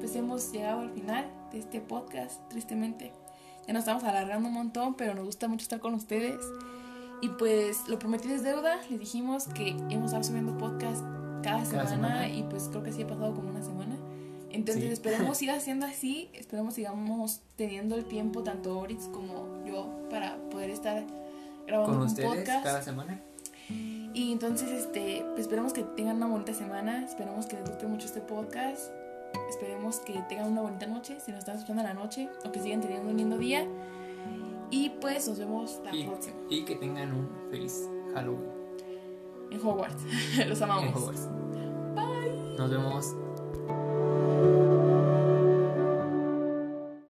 pues 0.00 0.16
hemos 0.16 0.50
llegado 0.50 0.80
al 0.80 0.90
final 0.90 1.30
de 1.52 1.58
este 1.58 1.80
podcast, 1.80 2.40
tristemente. 2.48 3.12
Ya 3.66 3.74
nos 3.74 3.82
estamos 3.82 4.02
alargando 4.02 4.48
un 4.48 4.54
montón, 4.54 4.94
pero 4.94 5.14
nos 5.14 5.24
gusta 5.24 5.46
mucho 5.46 5.62
estar 5.62 5.78
con 5.78 5.94
ustedes. 5.94 6.40
Y 7.22 7.28
pues 7.28 7.86
lo 7.86 7.98
prometido 7.98 8.34
es 8.34 8.42
deuda. 8.42 8.78
Les 8.88 8.98
dijimos 8.98 9.46
que 9.48 9.68
íbamos 9.68 10.12
a 10.12 10.18
estar 10.18 10.24
subiendo 10.24 10.56
podcast 10.58 11.04
cada 11.44 11.64
semana, 11.64 11.88
semana. 11.88 12.28
y 12.28 12.42
pues 12.44 12.68
creo 12.68 12.82
que 12.82 12.92
sí 12.92 13.02
ha 13.02 13.06
pasado 13.06 13.34
como 13.34 13.50
una 13.50 13.62
semana. 13.62 13.96
Entonces 14.52 14.84
Sí. 14.84 14.90
esperemos 14.92 15.38
siga 15.38 15.60
siendo 15.60 15.86
así, 15.86 16.28
esperemos 16.34 16.74
sigamos 16.74 17.40
teniendo 17.56 17.94
el 17.96 18.04
tiempo, 18.04 18.42
tanto 18.42 18.78
Oritz 18.78 19.06
como 19.08 19.64
yo, 19.64 19.88
para 20.10 20.36
poder 20.50 20.70
estar 20.70 21.04
grabando 21.66 21.92
Con 21.92 22.00
un 22.02 22.06
ustedes 22.08 22.28
podcast. 22.28 22.64
cada 22.64 22.82
semana. 22.82 23.20
Y 24.12 24.32
entonces, 24.32 24.70
este, 24.70 25.24
pues 25.30 25.42
esperemos 25.42 25.72
que 25.72 25.84
tengan 25.84 26.16
una 26.16 26.26
bonita 26.26 26.52
semana, 26.52 27.04
esperemos 27.04 27.46
que 27.46 27.56
les 27.56 27.68
guste 27.70 27.86
mucho 27.86 28.06
este 28.06 28.20
podcast, 28.20 28.90
esperemos 29.48 30.00
que 30.00 30.14
tengan 30.28 30.50
una 30.50 30.62
bonita 30.62 30.86
noche, 30.86 31.18
si 31.24 31.30
nos 31.30 31.40
están 31.40 31.54
escuchando 31.54 31.82
en 31.82 31.88
la 31.88 31.94
noche, 31.94 32.28
o 32.44 32.50
que 32.50 32.60
sigan 32.60 32.80
teniendo 32.80 33.08
un 33.10 33.16
lindo 33.16 33.38
día. 33.38 33.66
Y 34.72 34.90
pues 35.00 35.28
nos 35.28 35.38
vemos 35.38 35.80
la 35.84 35.94
Y, 35.94 36.04
próxima 36.04 36.36
y 36.48 36.64
que 36.64 36.74
tengan 36.76 37.12
un 37.12 37.28
feliz 37.50 37.88
Halloween 38.14 38.50
en 39.52 39.60
Hogwarts. 39.60 40.02
Los 40.48 40.60
amamos. 40.62 40.84
en 40.84 40.94
Hogwarts. 40.96 41.28
Nos 42.58 42.70
vemos. 42.70 43.14